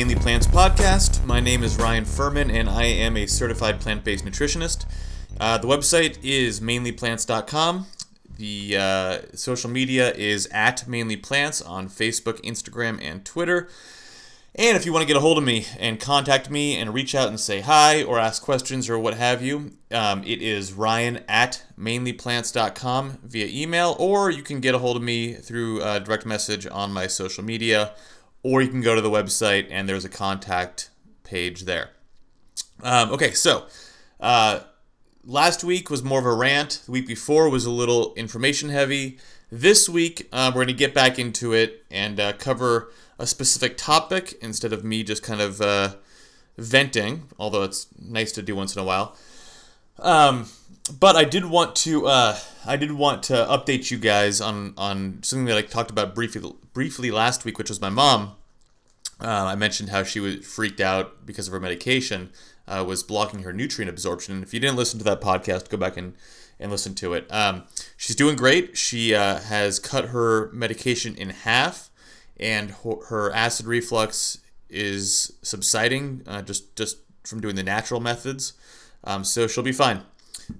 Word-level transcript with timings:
Mainly 0.00 0.14
Plants 0.14 0.46
podcast. 0.46 1.22
My 1.26 1.40
name 1.40 1.62
is 1.62 1.76
Ryan 1.76 2.06
Furman, 2.06 2.50
and 2.50 2.70
I 2.70 2.84
am 2.84 3.18
a 3.18 3.26
certified 3.26 3.80
plant 3.80 4.02
based 4.02 4.24
nutritionist. 4.24 4.86
Uh, 5.38 5.58
the 5.58 5.68
website 5.68 6.16
is 6.22 6.58
mainlyplants.com. 6.58 7.86
The 8.38 8.76
uh, 8.78 9.18
social 9.34 9.68
media 9.68 10.10
is 10.14 10.48
at 10.52 10.88
Mainly 10.88 11.18
Plants 11.18 11.60
on 11.60 11.90
Facebook, 11.90 12.40
Instagram, 12.40 12.98
and 13.02 13.26
Twitter. 13.26 13.68
And 14.54 14.74
if 14.74 14.86
you 14.86 14.92
want 14.94 15.02
to 15.02 15.06
get 15.06 15.18
a 15.18 15.20
hold 15.20 15.36
of 15.36 15.44
me 15.44 15.66
and 15.78 16.00
contact 16.00 16.48
me 16.48 16.76
and 16.76 16.94
reach 16.94 17.14
out 17.14 17.28
and 17.28 17.38
say 17.38 17.60
hi 17.60 18.02
or 18.02 18.18
ask 18.18 18.42
questions 18.42 18.88
or 18.88 18.98
what 18.98 19.18
have 19.18 19.42
you, 19.42 19.72
um, 19.90 20.24
it 20.24 20.40
is 20.40 20.72
ryan 20.72 21.22
at 21.28 21.62
mainlyplants.com 21.78 23.18
via 23.22 23.46
email, 23.46 23.96
or 23.98 24.30
you 24.30 24.42
can 24.42 24.60
get 24.60 24.74
a 24.74 24.78
hold 24.78 24.96
of 24.96 25.02
me 25.02 25.34
through 25.34 25.82
a 25.82 26.00
direct 26.00 26.24
message 26.24 26.66
on 26.66 26.90
my 26.90 27.06
social 27.06 27.44
media, 27.44 27.92
or 28.42 28.62
you 28.62 28.68
can 28.68 28.80
go 28.80 28.94
to 28.94 29.00
the 29.00 29.10
website 29.10 29.66
and 29.70 29.88
there's 29.88 30.04
a 30.04 30.08
contact 30.08 30.90
page 31.24 31.62
there. 31.62 31.90
Um, 32.82 33.10
okay, 33.12 33.32
so 33.32 33.66
uh, 34.18 34.60
last 35.24 35.62
week 35.64 35.90
was 35.90 36.02
more 36.02 36.18
of 36.18 36.26
a 36.26 36.34
rant. 36.34 36.82
The 36.86 36.92
week 36.92 37.06
before 37.06 37.48
was 37.48 37.66
a 37.66 37.70
little 37.70 38.14
information 38.14 38.70
heavy. 38.70 39.18
This 39.50 39.88
week, 39.88 40.28
uh, 40.32 40.50
we're 40.54 40.64
going 40.64 40.68
to 40.68 40.72
get 40.74 40.94
back 40.94 41.18
into 41.18 41.52
it 41.52 41.84
and 41.90 42.20
uh, 42.20 42.32
cover 42.34 42.92
a 43.18 43.26
specific 43.26 43.76
topic 43.76 44.38
instead 44.40 44.72
of 44.72 44.84
me 44.84 45.02
just 45.02 45.22
kind 45.22 45.40
of 45.40 45.60
uh, 45.60 45.94
venting, 46.56 47.28
although 47.38 47.62
it's 47.62 47.86
nice 48.00 48.32
to 48.32 48.42
do 48.42 48.54
once 48.54 48.74
in 48.74 48.80
a 48.80 48.84
while. 48.84 49.16
Um, 49.98 50.46
but 50.98 51.16
I 51.16 51.24
did 51.24 51.44
want 51.44 51.76
to 51.76 52.06
uh, 52.06 52.38
I 52.66 52.76
did 52.76 52.92
want 52.92 53.22
to 53.24 53.34
update 53.34 53.90
you 53.90 53.98
guys 53.98 54.40
on 54.40 54.74
on 54.76 55.20
something 55.22 55.46
that 55.46 55.56
I 55.56 55.62
talked 55.62 55.90
about 55.90 56.14
briefly 56.14 56.52
briefly 56.72 57.10
last 57.10 57.44
week, 57.44 57.58
which 57.58 57.68
was 57.68 57.80
my 57.80 57.90
mom. 57.90 58.36
Uh, 59.22 59.44
I 59.46 59.54
mentioned 59.54 59.90
how 59.90 60.02
she 60.02 60.20
was 60.20 60.46
freaked 60.46 60.80
out 60.80 61.26
because 61.26 61.46
of 61.46 61.52
her 61.52 61.60
medication 61.60 62.30
uh, 62.66 62.84
was 62.86 63.02
blocking 63.02 63.42
her 63.42 63.52
nutrient 63.52 63.90
absorption. 63.90 64.34
And 64.34 64.42
if 64.42 64.54
you 64.54 64.60
didn't 64.60 64.76
listen 64.76 64.98
to 64.98 65.04
that 65.04 65.20
podcast, 65.20 65.68
go 65.68 65.76
back 65.76 65.96
and 65.96 66.14
and 66.58 66.70
listen 66.70 66.94
to 66.94 67.14
it. 67.14 67.26
Um, 67.30 67.64
she's 67.96 68.14
doing 68.14 68.36
great. 68.36 68.76
She 68.76 69.14
uh, 69.14 69.40
has 69.40 69.78
cut 69.78 70.06
her 70.06 70.50
medication 70.52 71.16
in 71.16 71.30
half 71.30 71.90
and 72.38 72.74
her 73.08 73.30
acid 73.32 73.66
reflux 73.66 74.38
is 74.68 75.32
subsiding 75.42 76.22
uh, 76.26 76.42
just 76.42 76.74
just 76.76 76.98
from 77.24 77.40
doing 77.40 77.54
the 77.54 77.62
natural 77.62 78.00
methods. 78.00 78.54
Um, 79.04 79.24
so 79.24 79.46
she'll 79.46 79.64
be 79.64 79.72
fine. 79.72 80.02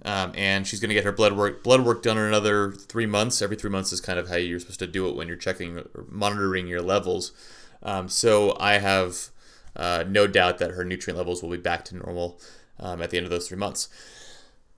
Um, 0.04 0.32
and 0.36 0.66
she's 0.66 0.78
going 0.78 0.90
to 0.90 0.94
get 0.94 1.04
her 1.04 1.12
blood 1.12 1.32
work 1.32 1.64
blood 1.64 1.84
work 1.84 2.02
done 2.02 2.16
in 2.16 2.24
another 2.24 2.72
three 2.72 3.06
months. 3.06 3.42
Every 3.42 3.56
three 3.56 3.70
months 3.70 3.92
is 3.92 4.00
kind 4.00 4.18
of 4.18 4.28
how 4.28 4.36
you're 4.36 4.60
supposed 4.60 4.78
to 4.80 4.86
do 4.86 5.08
it 5.08 5.16
when 5.16 5.26
you're 5.26 5.36
checking 5.36 5.78
or 5.78 6.04
monitoring 6.08 6.66
your 6.66 6.82
levels. 6.82 7.32
Um, 7.82 8.08
so 8.08 8.56
I 8.60 8.78
have 8.78 9.30
uh, 9.76 10.04
no 10.06 10.26
doubt 10.26 10.58
that 10.58 10.72
her 10.72 10.84
nutrient 10.84 11.16
levels 11.16 11.42
will 11.42 11.50
be 11.50 11.56
back 11.56 11.84
to 11.86 11.96
normal 11.96 12.40
um, 12.78 13.02
at 13.02 13.10
the 13.10 13.16
end 13.16 13.24
of 13.24 13.30
those 13.30 13.48
three 13.48 13.58
months. 13.58 13.88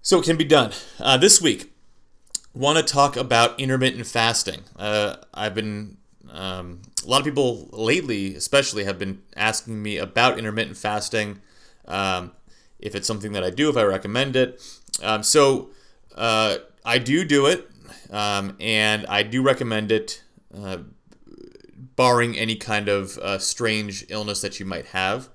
So 0.03 0.19
it 0.19 0.25
can 0.25 0.37
be 0.37 0.45
done. 0.45 0.73
Uh, 0.99 1.17
this 1.17 1.41
week, 1.41 1.73
want 2.55 2.79
to 2.79 2.85
talk 2.85 3.17
about 3.17 3.59
intermittent 3.59 4.07
fasting. 4.07 4.61
Uh, 4.77 5.17
I've 5.33 5.55
been 5.55 5.97
um, 6.31 6.83
a 7.05 7.09
lot 7.09 7.21
of 7.21 7.25
people 7.25 7.69
lately, 7.73 8.35
especially, 8.35 8.85
have 8.85 8.99
been 8.99 9.23
asking 9.37 9.83
me 9.83 9.99
about 9.99 10.39
intermittent 10.39 10.77
fasting. 10.77 11.41
Um, 11.87 12.33
if 12.79 12.95
it's 12.95 13.07
something 13.07 13.33
that 13.33 13.45
I 13.45 13.51
do, 13.51 13.71
if 13.71 13.77
I 13.77 13.85
recommend 13.85 14.37
it. 14.37 14.61
Um, 15.03 15.23
so 15.23 15.71
uh, 16.17 16.57
I 16.85 16.99
do 16.99 17.25
do 17.25 17.47
it, 17.47 17.71
um, 18.11 18.57
and 18.61 19.07
I 19.07 19.23
do 19.23 19.43
recommend 19.43 19.93
it, 19.93 20.23
uh, 20.55 20.79
barring 21.97 22.37
any 22.37 22.57
kind 22.57 22.89
of 22.89 23.19
uh, 23.19 23.39
strange 23.39 24.05
illness 24.09 24.41
that 24.41 24.59
you 24.59 24.67
might 24.67 24.87
have 24.87 25.29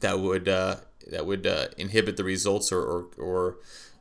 that 0.00 0.20
would 0.20 0.48
uh, 0.48 0.76
that 1.10 1.26
would 1.26 1.46
uh, 1.46 1.66
inhibit 1.76 2.16
the 2.16 2.24
results 2.24 2.72
or 2.72 2.82
or, 2.82 3.08
or 3.18 3.56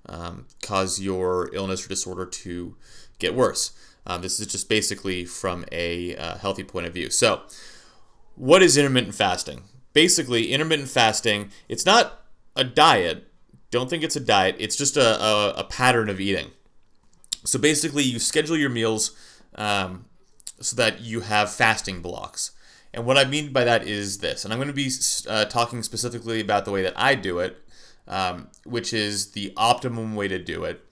um, 0.07 0.47
cause 0.61 1.00
your 1.00 1.53
illness 1.53 1.85
or 1.85 1.89
disorder 1.89 2.25
to 2.25 2.75
get 3.19 3.35
worse. 3.35 3.72
Um, 4.05 4.22
this 4.22 4.39
is 4.39 4.47
just 4.47 4.69
basically 4.69 5.25
from 5.25 5.66
a 5.72 6.16
uh, 6.16 6.38
healthy 6.38 6.63
point 6.63 6.88
of 6.88 6.94
view. 6.94 7.09
So, 7.09 7.41
what 8.35 8.63
is 8.63 8.78
intermittent 8.78 9.16
fasting? 9.16 9.63
Basically, 9.94 10.51
intermittent 10.53 10.89
fasting, 10.89 11.51
it's 11.67 11.85
not 11.85 12.25
a 12.55 12.63
diet. 12.63 13.25
Don't 13.69 13.89
think 13.89 14.03
it's 14.03 14.16
a 14.16 14.22
diet. 14.22 14.55
It's 14.59 14.78
just 14.78 14.95
a, 14.95 15.22
a, 15.22 15.53
a 15.57 15.63
pattern 15.66 16.07
of 16.09 16.22
eating. 16.22 16.51
So, 17.44 17.59
basically, 17.59 18.03
you 18.03 18.19
schedule 18.19 18.55
your 18.55 18.69
meals 18.69 19.11
um, 19.55 20.05
so 20.59 20.75
that 20.75 21.01
you 21.01 21.22
have 21.22 21.51
fasting 21.51 22.01
blocks. 22.01 22.51
And 22.94 23.06
what 23.06 23.18
I 23.18 23.25
mean 23.25 23.53
by 23.53 23.63
that 23.63 23.88
is 23.88 24.19
this, 24.19 24.44
and 24.44 24.53
I'm 24.53 24.59
going 24.59 24.69
to 24.69 24.73
be 24.73 24.90
uh, 25.28 25.45
talking 25.45 25.84
specifically 25.84 26.41
about 26.41 26.66
the 26.66 26.72
way 26.72 26.81
that 26.81 26.94
I 26.95 27.16
do 27.16 27.40
it, 27.40 27.62
um, 28.07 28.47
which 28.63 28.94
is 28.94 29.31
the 29.31 29.53
optimum 29.57 30.16
way 30.16 30.28
to 30.28 30.40
do 30.40 30.63
it. 30.63 30.84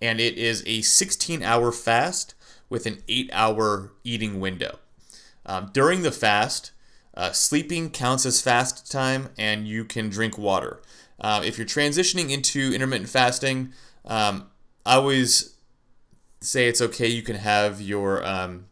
And 0.00 0.20
it 0.20 0.36
is 0.36 0.64
a 0.66 0.80
16 0.82 1.42
hour 1.42 1.70
fast 1.70 2.34
with 2.68 2.86
an 2.86 3.02
eight 3.06 3.30
hour 3.32 3.92
eating 4.02 4.40
window. 4.40 4.78
Um, 5.44 5.70
during 5.72 6.02
the 6.02 6.10
fast, 6.10 6.72
uh, 7.14 7.32
sleeping 7.32 7.90
counts 7.90 8.24
as 8.24 8.40
fast 8.40 8.90
time 8.90 9.28
and 9.36 9.68
you 9.68 9.84
can 9.84 10.08
drink 10.08 10.38
water. 10.38 10.80
Uh, 11.20 11.42
if 11.44 11.58
you're 11.58 11.66
transitioning 11.66 12.30
into 12.30 12.72
intermittent 12.72 13.10
fasting, 13.10 13.72
um, 14.04 14.48
I 14.84 14.94
always 14.94 15.54
say 16.40 16.66
it's 16.66 16.80
okay. 16.80 17.06
You 17.06 17.22
can 17.22 17.36
have 17.36 17.80
your, 17.80 18.26
um, 18.26 18.66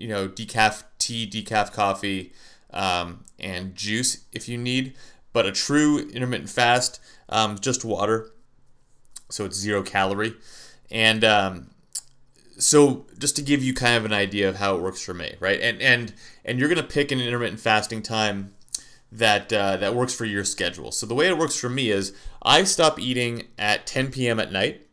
you 0.00 0.08
know, 0.08 0.26
decaf 0.26 0.84
tea, 0.98 1.28
decaf 1.28 1.72
coffee, 1.72 2.32
um, 2.72 3.24
and 3.38 3.74
juice 3.74 4.24
if 4.32 4.48
you 4.48 4.56
need. 4.56 4.94
But 5.32 5.46
a 5.46 5.52
true 5.52 5.98
intermittent 5.98 6.48
fast, 6.48 7.00
um, 7.28 7.58
just 7.58 7.84
water. 7.84 8.30
So 9.28 9.44
it's 9.44 9.56
zero 9.56 9.82
calorie. 9.82 10.34
And 10.90 11.22
um, 11.22 11.70
so 12.58 13.06
just 13.18 13.36
to 13.36 13.42
give 13.42 13.62
you 13.62 13.74
kind 13.74 13.96
of 13.96 14.06
an 14.06 14.12
idea 14.12 14.48
of 14.48 14.56
how 14.56 14.74
it 14.74 14.82
works 14.82 15.04
for 15.04 15.14
me, 15.14 15.34
right? 15.38 15.60
And 15.60 15.80
and 15.82 16.14
and 16.44 16.58
you're 16.58 16.68
gonna 16.68 16.82
pick 16.82 17.12
an 17.12 17.20
intermittent 17.20 17.60
fasting 17.60 18.02
time 18.02 18.54
that 19.12 19.52
uh, 19.52 19.76
that 19.76 19.94
works 19.94 20.14
for 20.14 20.24
your 20.24 20.44
schedule. 20.44 20.92
So 20.92 21.04
the 21.06 21.14
way 21.14 21.28
it 21.28 21.36
works 21.36 21.56
for 21.56 21.68
me 21.68 21.90
is 21.90 22.14
I 22.42 22.64
stop 22.64 22.98
eating 22.98 23.48
at 23.58 23.86
10 23.86 24.10
p.m. 24.12 24.40
at 24.40 24.50
night, 24.50 24.86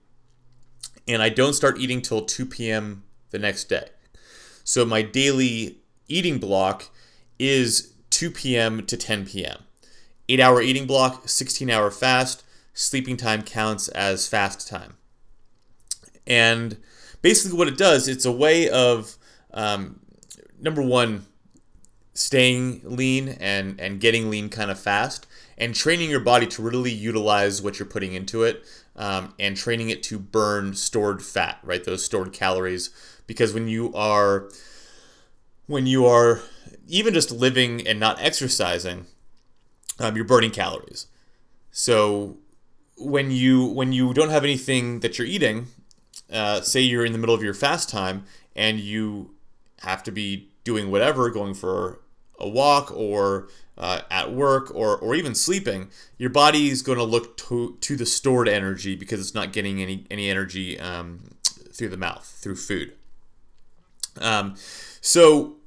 and 1.08 1.22
I 1.22 1.30
don't 1.30 1.54
start 1.54 1.80
eating 1.80 2.02
till 2.02 2.26
2 2.26 2.46
p.m. 2.46 3.04
the 3.32 3.40
next 3.40 3.70
day. 3.70 3.88
So 4.68 4.84
my 4.84 5.02
daily 5.02 5.78
eating 6.10 6.40
block 6.40 6.90
is 7.40 7.94
2 8.10 8.32
p.m. 8.32 8.86
to 8.86 8.98
10 8.98 9.26
p.m. 9.26 9.64
Eight 10.28 10.42
hour 10.42 10.62
eating 10.62 10.86
block, 10.86 11.30
16 11.30 11.70
hour 11.70 11.90
fast. 11.90 12.44
Sleeping 12.74 13.16
time 13.16 13.44
counts 13.44 13.88
as 13.88 14.28
fast 14.28 14.68
time. 14.68 14.96
And 16.28 16.76
basically 17.22 17.58
what 17.58 17.70
it 17.70 17.78
does, 17.78 18.10
it's 18.10 18.26
a 18.26 18.32
way 18.32 18.70
of 18.70 19.16
um, 19.54 20.02
number 20.60 20.82
one, 20.82 21.26
staying 22.14 22.82
lean 22.84 23.30
and 23.40 23.80
and 23.80 24.02
getting 24.02 24.30
lean 24.30 24.50
kind 24.50 24.70
of 24.70 24.78
fast, 24.78 25.27
and 25.58 25.74
training 25.74 26.10
your 26.10 26.20
body 26.20 26.46
to 26.48 26.62
really 26.62 26.92
utilize 26.92 27.62
what 27.62 27.80
you're 27.80 27.88
putting 27.88 28.14
into 28.14 28.44
it, 28.44 28.64
um, 28.96 29.34
and 29.40 29.58
training 29.58 29.90
it 29.90 30.04
to 30.04 30.20
burn 30.20 30.74
stored 30.74 31.24
fat, 31.24 31.60
right? 31.64 31.84
Those 31.84 32.04
stored 32.04 32.34
calories, 32.34 32.90
because 33.26 33.54
when 33.54 33.68
you 33.68 33.94
are 33.94 34.50
when 35.66 35.86
you 35.86 36.06
are 36.06 36.42
even 36.88 37.14
just 37.14 37.32
living 37.32 37.86
and 37.86 38.00
not 38.00 38.22
exercising, 38.22 39.06
um, 40.00 40.16
you're 40.16 40.26
burning 40.26 40.52
calories. 40.52 41.08
So 41.72 42.38
when 42.98 43.32
you 43.32 43.66
when 43.66 43.94
you 43.94 44.14
don't 44.14 44.30
have 44.30 44.44
anything 44.44 45.02
that 45.02 45.18
you're 45.18 45.28
eating, 45.28 45.68
uh, 46.32 46.62
say 46.62 46.82
you're 46.82 47.06
in 47.06 47.12
the 47.12 47.18
middle 47.18 47.36
of 47.36 47.44
your 47.44 47.54
fast 47.54 47.90
time 47.90 48.26
and 48.56 48.80
you 48.80 49.36
have 49.82 50.04
to 50.04 50.12
be 50.12 50.50
doing 50.64 50.90
whatever, 50.90 51.30
going 51.30 51.54
for 51.54 52.02
a 52.40 52.48
walk 52.48 52.92
or 52.96 53.48
uh, 53.78 54.02
at 54.10 54.34
work 54.34 54.74
or, 54.74 54.98
or 54.98 55.16
even 55.16 55.36
sleeping, 55.36 55.90
your 56.18 56.30
body 56.30 56.70
is 56.70 56.82
going 56.82 56.98
to 56.98 57.04
look 57.04 57.38
to, 57.38 57.78
to 57.82 57.96
the 57.96 58.06
stored 58.06 58.48
energy 58.48 58.96
because 58.96 59.20
it's 59.20 59.36
not 59.36 59.54
getting 59.54 59.82
any, 59.82 60.06
any 60.10 60.30
energy 60.30 60.80
um, 60.80 61.24
through 61.72 61.90
the 61.90 61.98
mouth, 61.98 62.26
through 62.26 62.56
food. 62.56 62.94
Um, 64.20 64.56
so 65.02 65.58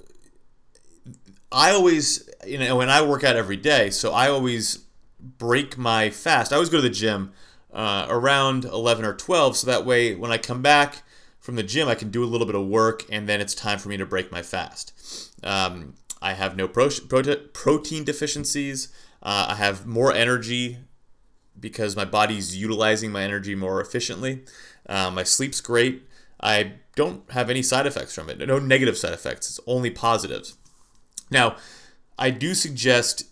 I 1.53 1.71
always, 1.71 2.29
you 2.47 2.59
know, 2.59 2.77
when 2.77 2.91
I 2.91 3.03
work 3.03 3.25
out 3.25 3.37
every 3.37 3.57
day, 3.57 3.91
so 3.91 4.13
I 4.13 4.29
always 4.29 4.85
break 5.21 5.79
my 5.79 6.11
fast. 6.11 6.53
I 6.53 6.57
always 6.57 6.69
go 6.69 6.79
to 6.79 6.83
the 6.83 6.91
gym 6.91 7.33
uh, 7.73 8.07
around 8.09 8.65
11 8.65 9.05
or 9.05 9.15
12 9.15 9.57
so 9.59 9.67
that 9.67 9.85
way 9.85 10.15
when 10.15 10.33
I 10.33 10.39
come 10.39 10.63
back 10.63 11.03
from 11.39 11.55
the 11.57 11.63
gym 11.63 11.89
I 11.89 11.95
can 11.95 12.11
do 12.11 12.25
a 12.25 12.27
little 12.27 12.47
bit 12.47 12.57
of 12.57 12.67
work 12.67 13.05
and 13.11 13.29
then 13.29 13.41
it's 13.41 13.55
time 13.55 13.79
for 13.79 13.89
me 13.89 13.97
to 13.97 14.07
break 14.07 14.33
my 14.33 14.43
fast. 14.43 14.93
Um, 15.45 15.95
I 16.23 16.35
have 16.35 16.57
no 16.57 16.69
pro- 16.69 16.91
pro- 17.09 17.37
protein 17.53 18.05
deficiencies. 18.05 18.89
Uh, 19.23 19.47
I 19.51 19.55
have 19.57 19.87
more 19.87 20.13
energy 20.13 20.79
because 21.59 21.97
my 21.97 22.05
body's 22.05 22.57
utilizing 22.57 23.13
my 23.13 23.23
energy 23.23 23.55
more 23.55 23.81
efficiently. 23.81 24.45
Uh, 24.89 25.11
my 25.11 25.23
sleep's 25.23 25.61
great. 25.61 26.03
I 26.43 26.75
don't 26.97 27.31
have 27.31 27.51
any 27.51 27.63
side 27.63 27.87
effects 27.87 28.15
from 28.15 28.29
it. 28.31 28.39
No 28.39 28.59
negative 28.59 28.97
side 28.97 29.13
effects. 29.13 29.51
It's 29.51 29.61
only 29.67 29.91
positives. 29.91 30.57
Now, 31.31 31.57
I 32.19 32.31
do 32.31 32.55
suggest 32.55 33.25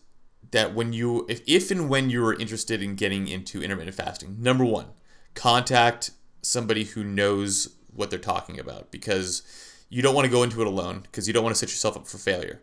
that 0.51 0.75
when 0.75 0.93
you, 0.93 1.27
if, 1.29 1.43
if 1.47 1.71
and 1.71 1.89
when 1.89 2.11
you 2.11 2.25
are 2.25 2.35
interested 2.35 2.83
in 2.83 2.95
getting 2.95 3.29
into 3.29 3.63
intermittent 3.63 3.97
fasting, 3.97 4.37
number 4.41 4.65
one, 4.65 4.87
contact 5.35 6.11
somebody 6.43 6.85
who 6.85 7.05
knows 7.05 7.77
what 7.95 8.11
they're 8.11 8.19
talking 8.19 8.59
about 8.59 8.91
because 8.91 9.43
you 9.89 10.03
don't 10.03 10.15
want 10.15 10.25
to 10.25 10.31
go 10.31 10.43
into 10.43 10.61
it 10.61 10.67
alone 10.67 11.01
because 11.01 11.27
you 11.27 11.35
don't 11.35 11.43
want 11.43 11.55
to 11.55 11.59
set 11.59 11.71
yourself 11.71 11.97
up 11.97 12.07
for 12.07 12.19
failure. 12.19 12.61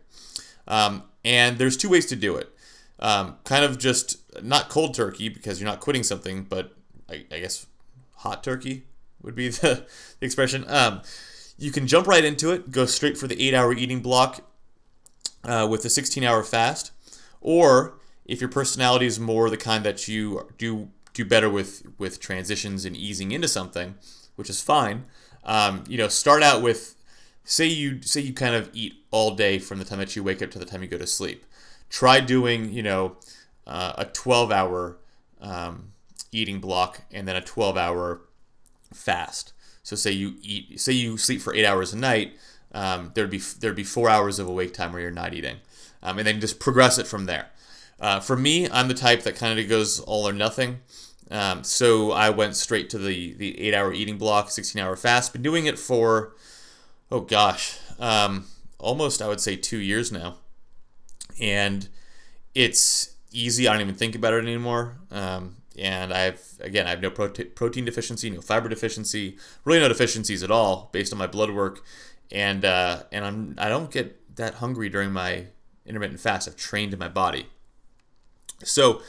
Um, 0.66 1.04
and 1.24 1.58
there's 1.58 1.76
two 1.76 1.88
ways 1.88 2.06
to 2.06 2.16
do 2.16 2.36
it. 2.36 2.52
Um, 2.98 3.36
kind 3.44 3.64
of 3.64 3.78
just 3.78 4.18
not 4.42 4.68
cold 4.68 4.94
turkey 4.94 5.28
because 5.28 5.60
you're 5.60 5.68
not 5.68 5.80
quitting 5.80 6.02
something, 6.02 6.44
but 6.44 6.74
I, 7.10 7.24
I 7.30 7.40
guess 7.40 7.66
hot 8.16 8.42
turkey 8.42 8.84
would 9.22 9.34
be 9.34 9.48
the, 9.48 9.86
the 10.20 10.26
expression. 10.26 10.64
Um, 10.68 11.02
you 11.58 11.70
can 11.70 11.86
jump 11.86 12.06
right 12.06 12.24
into 12.24 12.52
it, 12.52 12.70
go 12.70 12.86
straight 12.86 13.16
for 13.16 13.26
the 13.26 13.40
eight 13.42 13.54
hour 13.54 13.72
eating 13.72 14.00
block 14.00 14.44
uh, 15.44 15.66
with 15.70 15.84
a 15.84 15.90
16 15.90 16.24
hour 16.24 16.42
fast. 16.42 16.92
Or 17.40 17.98
if 18.24 18.40
your 18.40 18.50
personality 18.50 19.06
is 19.06 19.20
more 19.20 19.48
the 19.48 19.56
kind 19.56 19.84
that 19.84 20.08
you 20.08 20.48
do 20.58 20.90
do 21.12 21.24
better 21.24 21.48
with 21.48 21.82
with 21.98 22.20
transitions 22.20 22.84
and 22.84 22.96
easing 22.96 23.32
into 23.32 23.48
something, 23.48 23.94
which 24.34 24.50
is 24.50 24.60
fine. 24.60 25.04
Um, 25.44 25.84
you 25.88 25.96
know, 25.96 26.08
start 26.08 26.42
out 26.42 26.60
with 26.60 26.95
say 27.46 27.64
you 27.64 28.02
say 28.02 28.20
you 28.20 28.34
kind 28.34 28.54
of 28.54 28.68
eat 28.74 29.04
all 29.10 29.34
day 29.34 29.58
from 29.58 29.78
the 29.78 29.84
time 29.84 30.00
that 30.00 30.14
you 30.14 30.22
wake 30.22 30.42
up 30.42 30.50
to 30.50 30.58
the 30.58 30.66
time 30.66 30.82
you 30.82 30.88
go 30.88 30.98
to 30.98 31.06
sleep. 31.06 31.46
Try 31.88 32.20
doing 32.20 32.70
you 32.70 32.82
know 32.82 33.16
uh, 33.66 33.94
a 33.96 34.04
12 34.04 34.52
hour 34.52 34.98
um, 35.40 35.92
eating 36.32 36.60
block 36.60 37.02
and 37.10 37.26
then 37.26 37.36
a 37.36 37.40
12 37.40 37.78
hour 37.78 38.20
fast. 38.92 39.52
So 39.82 39.96
say 39.96 40.10
you 40.10 40.34
eat, 40.42 40.80
say 40.80 40.92
you 40.92 41.16
sleep 41.16 41.40
for 41.40 41.54
eight 41.54 41.64
hours 41.64 41.92
a 41.92 41.96
night, 41.96 42.36
um, 42.72 43.12
there'd 43.14 43.30
be 43.30 43.38
there'd 43.38 43.76
be 43.76 43.84
four 43.84 44.10
hours 44.10 44.38
of 44.38 44.48
awake 44.48 44.74
time 44.74 44.92
where 44.92 45.00
you're 45.00 45.10
not 45.12 45.32
eating, 45.32 45.58
um, 46.02 46.18
and 46.18 46.26
then 46.26 46.40
just 46.40 46.58
progress 46.58 46.98
it 46.98 47.06
from 47.06 47.26
there. 47.26 47.46
Uh, 48.00 48.20
for 48.20 48.36
me, 48.36 48.68
I'm 48.68 48.88
the 48.88 48.94
type 48.94 49.22
that 49.22 49.36
kind 49.36 49.58
of 49.58 49.68
goes 49.68 50.00
all 50.00 50.28
or 50.28 50.32
nothing. 50.32 50.80
Um, 51.30 51.64
so 51.64 52.12
I 52.12 52.30
went 52.30 52.56
straight 52.56 52.90
to 52.90 52.98
the 52.98 53.34
the 53.34 53.58
eight 53.60 53.74
hour 53.74 53.92
eating 53.92 54.18
block, 54.18 54.50
16 54.50 54.82
hour 54.82 54.96
fast. 54.96 55.32
Been 55.32 55.42
doing 55.42 55.66
it 55.66 55.78
for 55.78 56.34
oh 57.10 57.20
gosh, 57.20 57.78
um, 57.98 58.46
almost 58.78 59.22
I 59.22 59.28
would 59.28 59.40
say 59.40 59.56
two 59.56 59.78
years 59.78 60.12
now, 60.12 60.36
and 61.40 61.88
it's 62.54 63.14
easy. 63.32 63.68
I 63.68 63.72
don't 63.72 63.82
even 63.82 63.94
think 63.94 64.14
about 64.14 64.34
it 64.34 64.42
anymore. 64.42 64.96
Um, 65.10 65.56
and 65.78 66.12
I've 66.12 66.42
again 66.60 66.86
I 66.86 66.90
have 66.90 67.02
no 67.02 67.10
prote- 67.10 67.54
protein 67.54 67.84
deficiency, 67.84 68.30
no 68.30 68.40
fiber 68.40 68.68
deficiency, 68.68 69.36
really 69.64 69.80
no 69.80 69.88
deficiencies 69.88 70.42
at 70.42 70.50
all 70.50 70.88
based 70.92 71.12
on 71.12 71.18
my 71.18 71.26
blood 71.26 71.50
work, 71.50 71.84
and 72.30 72.64
uh, 72.64 73.02
and 73.12 73.24
I'm 73.24 73.54
I 73.58 73.68
don't 73.68 73.90
get 73.90 74.36
that 74.36 74.54
hungry 74.54 74.88
during 74.88 75.12
my 75.12 75.46
intermittent 75.84 76.20
fast. 76.20 76.48
I've 76.48 76.56
trained 76.56 76.96
my 76.98 77.08
body, 77.08 77.46
so. 78.62 79.02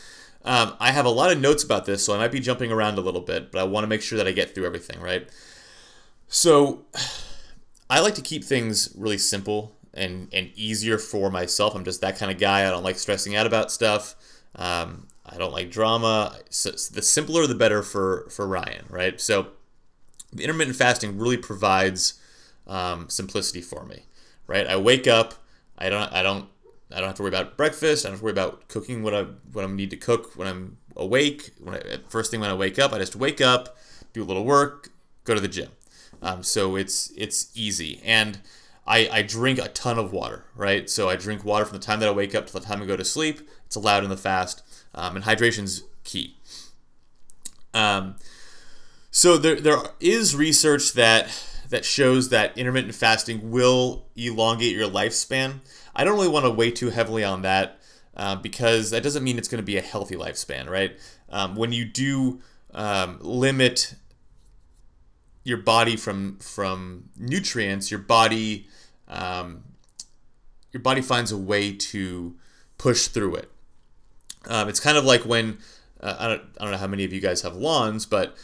Um, 0.45 0.75
I 0.79 0.91
have 0.93 1.05
a 1.05 1.09
lot 1.09 1.29
of 1.29 1.41
notes 1.41 1.61
about 1.61 1.83
this, 1.85 2.05
so 2.05 2.15
I 2.15 2.17
might 2.17 2.31
be 2.31 2.39
jumping 2.39 2.71
around 2.71 2.97
a 2.97 3.01
little 3.01 3.19
bit, 3.19 3.51
but 3.51 3.59
I 3.59 3.65
want 3.65 3.83
to 3.83 3.87
make 3.87 4.01
sure 4.01 4.15
that 4.17 4.27
I 4.27 4.31
get 4.31 4.55
through 4.55 4.65
everything, 4.65 5.01
right? 5.01 5.27
So, 6.29 6.85
I 7.89 7.99
like 8.01 8.15
to 8.15 8.21
keep 8.21 8.43
things 8.43 8.93
really 8.97 9.17
simple 9.17 9.75
and, 9.93 10.27
and 10.33 10.51
easier 10.55 10.97
for 10.97 11.29
myself. 11.31 11.75
I'm 11.75 11.85
just 11.85 12.01
that 12.01 12.17
kind 12.17 12.31
of 12.31 12.37
guy. 12.37 12.67
I 12.67 12.69
don't 12.69 12.83
like 12.83 12.99
stressing 12.99 13.35
out 13.35 13.47
about 13.47 13.71
stuff. 13.71 14.15
Um, 14.55 15.07
I 15.25 15.37
don't 15.37 15.51
like 15.51 15.71
drama. 15.71 16.37
So, 16.49 16.71
the 16.71 17.01
simpler, 17.01 17.47
the 17.47 17.55
better 17.55 17.83
for 17.83 18.27
for 18.29 18.47
Ryan, 18.47 18.85
right? 18.89 19.19
So 19.19 19.47
the 20.31 20.43
intermittent 20.43 20.75
fasting 20.75 21.17
really 21.17 21.37
provides 21.37 22.19
um, 22.65 23.09
simplicity 23.09 23.61
for 23.61 23.85
me, 23.85 24.05
right? 24.45 24.67
I 24.67 24.77
wake 24.77 25.07
up. 25.07 25.35
I 25.77 25.89
don't. 25.89 26.11
I 26.13 26.23
don't. 26.23 26.47
I 26.91 26.99
don't 26.99 27.07
have 27.07 27.15
to 27.17 27.23
worry 27.23 27.29
about 27.29 27.57
breakfast. 27.57 28.05
I 28.05 28.09
don't 28.09 28.13
have 28.13 28.19
to 28.19 28.23
worry 28.23 28.31
about 28.31 28.67
cooking 28.69 29.03
what 29.03 29.13
I 29.13 29.23
what 29.51 29.65
I 29.65 29.67
need 29.67 29.89
to 29.89 29.97
cook 29.97 30.37
when 30.37 30.47
I'm 30.47 30.77
awake. 30.95 31.51
When 31.59 31.75
I, 31.75 31.81
first 32.07 32.31
thing 32.31 32.39
when 32.39 32.49
I 32.49 32.53
wake 32.53 32.79
up, 32.79 32.93
I 32.93 32.99
just 32.99 33.15
wake 33.15 33.41
up, 33.41 33.77
do 34.13 34.23
a 34.23 34.25
little 34.25 34.45
work, 34.45 34.89
go 35.25 35.33
to 35.33 35.41
the 35.41 35.47
gym. 35.47 35.69
Um, 36.21 36.43
so 36.43 36.75
it's 36.75 37.11
it's 37.15 37.51
easy 37.55 38.01
and. 38.03 38.39
I, 38.89 39.09
I 39.11 39.21
drink 39.21 39.59
a 39.59 39.67
ton 39.67 39.99
of 39.99 40.13
water, 40.13 40.45
right? 40.55 40.89
So 40.89 41.09
I 41.09 41.17
drink 41.17 41.43
water 41.43 41.65
from 41.65 41.77
the 41.77 41.83
time 41.83 41.99
that 41.99 42.07
I 42.07 42.13
wake 42.13 42.33
up 42.33 42.47
to 42.47 42.53
the 42.53 42.61
time 42.61 42.81
I 42.81 42.85
go 42.85 42.95
to 42.95 43.03
sleep. 43.03 43.41
It's 43.65 43.75
allowed 43.75 44.05
in 44.05 44.09
the 44.09 44.15
fast 44.15 44.63
um, 44.95 45.17
and 45.17 45.25
hydration's 45.25 45.83
key. 46.05 46.37
Um, 47.73 48.15
so 49.11 49.37
there, 49.37 49.59
there 49.59 49.77
is 49.99 50.35
research 50.35 50.93
that 50.93 51.29
that 51.69 51.83
shows 51.83 52.29
that 52.29 52.57
intermittent 52.57 52.95
fasting 52.95 53.51
will 53.51 54.05
elongate 54.15 54.75
your 54.75 54.89
lifespan. 54.89 55.59
I 55.93 56.03
don't 56.03 56.15
really 56.15 56.29
want 56.29 56.45
to 56.45 56.51
weigh 56.51 56.71
too 56.71 56.89
heavily 56.89 57.25
on 57.25 57.41
that 57.41 57.79
uh, 58.15 58.37
because 58.37 58.91
that 58.91 59.03
doesn't 59.03 59.23
mean 59.23 59.37
it's 59.37 59.49
going 59.49 59.61
to 59.61 59.65
be 59.65 59.77
a 59.77 59.81
healthy 59.81 60.15
lifespan, 60.15 60.69
right? 60.69 60.97
Um, 61.29 61.55
when 61.55 61.73
you 61.73 61.83
do 61.83 62.41
um, 62.73 63.17
limit 63.21 63.95
your 65.47 65.57
body 65.57 65.95
from 65.95 66.37
from 66.39 67.09
nutrients, 67.17 67.89
your 67.89 68.01
body 68.01 68.67
um, 69.07 69.63
your 70.73 70.81
body 70.81 71.01
finds 71.01 71.31
a 71.31 71.37
way 71.37 71.71
to 71.71 72.35
push 72.77 73.07
through 73.07 73.35
it. 73.35 73.49
Um, 74.49 74.67
it's 74.67 74.81
kind 74.81 74.97
of 74.97 75.05
like 75.05 75.21
when 75.21 75.59
uh, 76.01 76.17
I 76.19 76.27
don't 76.27 76.41
I 76.59 76.63
don't 76.63 76.71
know 76.71 76.77
how 76.77 76.87
many 76.87 77.05
of 77.05 77.13
you 77.13 77.21
guys 77.21 77.43
have 77.43 77.55
lawns, 77.55 78.05
but 78.05 78.35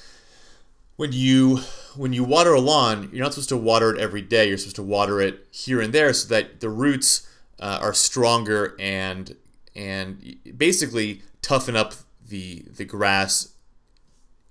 when 0.95 1.11
you 1.11 1.57
when 1.97 2.13
you 2.13 2.23
water 2.23 2.53
a 2.53 2.61
lawn, 2.61 3.09
you're 3.11 3.23
not 3.23 3.33
supposed 3.33 3.49
to 3.49 3.57
water 3.57 3.93
it 3.93 3.99
every 3.99 4.21
day. 4.21 4.47
You're 4.47 4.57
supposed 4.57 4.77
to 4.77 4.83
water 4.83 5.19
it 5.19 5.45
here 5.51 5.81
and 5.81 5.91
there 5.91 6.13
so 6.13 6.29
that 6.29 6.61
the 6.61 6.69
roots 6.69 7.27
uh, 7.59 7.79
are 7.81 7.93
stronger 7.93 8.77
and 8.79 9.35
and 9.75 10.37
basically 10.55 11.21
toughen 11.41 11.75
up 11.75 11.95
the 12.25 12.63
the 12.77 12.85
grass 12.85 13.52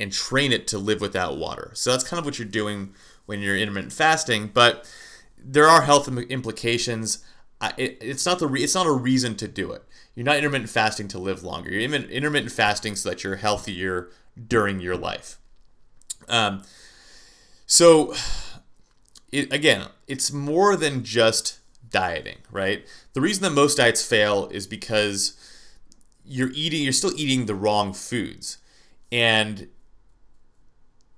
and 0.03 0.13
train 0.13 0.53
it 0.53 0.67
to 0.67 0.79
live 0.79 1.01
without 1.01 1.39
water. 1.39 1.71
So 1.75 1.93
that's 1.93 2.03
kind 2.03 2.19
of 2.19 2.25
what 2.25 2.37
you're 2.37 2.49
doing 2.49 2.93
when 3.25 3.41
you're 3.41 3.57
intermittent 3.57 3.93
fasting, 3.93 4.51
but 4.53 4.93
there 5.39 5.69
are 5.69 5.83
health 5.83 6.09
implications. 6.09 7.25
It, 7.79 7.99
it's 8.01 8.27
not 8.27 8.41
the 8.41 8.49
re- 8.49 8.65
it's 8.65 8.75
not 8.75 8.89
a 8.89 8.93
reason 8.93 9.37
to 9.37 9.47
do 9.47 9.71
it. 9.71 9.85
You're 10.17 10.27
not 10.27 10.37
intermittent 10.37 10.71
fasting 10.71 11.07
to 11.09 11.19
live 11.19 11.45
longer. 11.45 11.71
You're 11.71 11.89
intermittent 11.93 12.51
fasting 12.51 12.97
so 12.97 13.09
that 13.11 13.23
you're 13.23 13.37
healthier 13.37 14.11
during 14.49 14.81
your 14.81 14.97
life. 14.97 15.39
Um, 16.29 16.63
so, 17.65 18.15
it, 19.31 19.53
again, 19.53 19.87
it's 20.09 20.33
more 20.33 20.77
than 20.77 21.05
just 21.05 21.61
dieting, 21.89 22.39
right? 22.51 22.85
The 23.13 23.21
reason 23.21 23.43
that 23.45 23.51
most 23.51 23.77
diets 23.77 24.05
fail 24.05 24.49
is 24.51 24.67
because 24.67 25.37
you're 26.25 26.51
eating, 26.55 26.83
you're 26.83 26.93
still 26.93 27.13
eating 27.17 27.47
the 27.47 27.55
wrong 27.55 27.93
foods, 27.93 28.59
and 29.11 29.69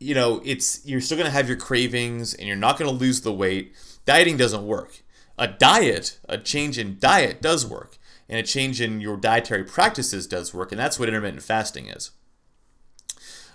you 0.01 0.15
know 0.15 0.41
it's 0.45 0.85
you're 0.85 1.01
still 1.01 1.17
going 1.17 1.27
to 1.27 1.33
have 1.33 1.49
your 1.49 1.59
cravings, 1.59 2.35
and 2.35 2.47
you're 2.47 2.57
not 2.57 2.79
going 2.79 2.91
to 2.91 2.97
lose 2.97 3.21
the 3.23 3.33
weight. 3.33 3.75
Dieting 4.05 4.37
doesn't 4.37 4.67
work. 4.67 5.03
A 5.39 5.49
diet, 5.49 6.19
a 6.29 6.39
change 6.39 6.79
in 6.79 6.99
diet, 6.99 7.43
does 7.43 7.67
work 7.67 7.99
and 8.29 8.39
a 8.39 8.43
change 8.43 8.81
in 8.81 9.01
your 9.01 9.17
dietary 9.17 9.65
practices 9.65 10.27
does 10.27 10.55
work, 10.55 10.73
and 10.73 10.79
that's 10.79 10.99
what 10.99 11.09
intermittent 11.09 11.43
fasting 11.43 11.89
is. 11.89 12.11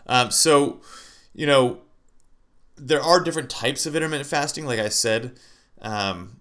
Um, 0.07 0.31
so, 0.31 0.81
you 1.33 1.45
know, 1.45 1.79
there 2.75 3.01
are 3.01 3.19
different 3.19 3.49
types 3.49 3.85
of 3.85 3.95
intermittent 3.95 4.29
fasting, 4.29 4.65
like 4.65 4.79
I 4.79 4.89
said. 4.89 5.39
Um, 5.81 6.37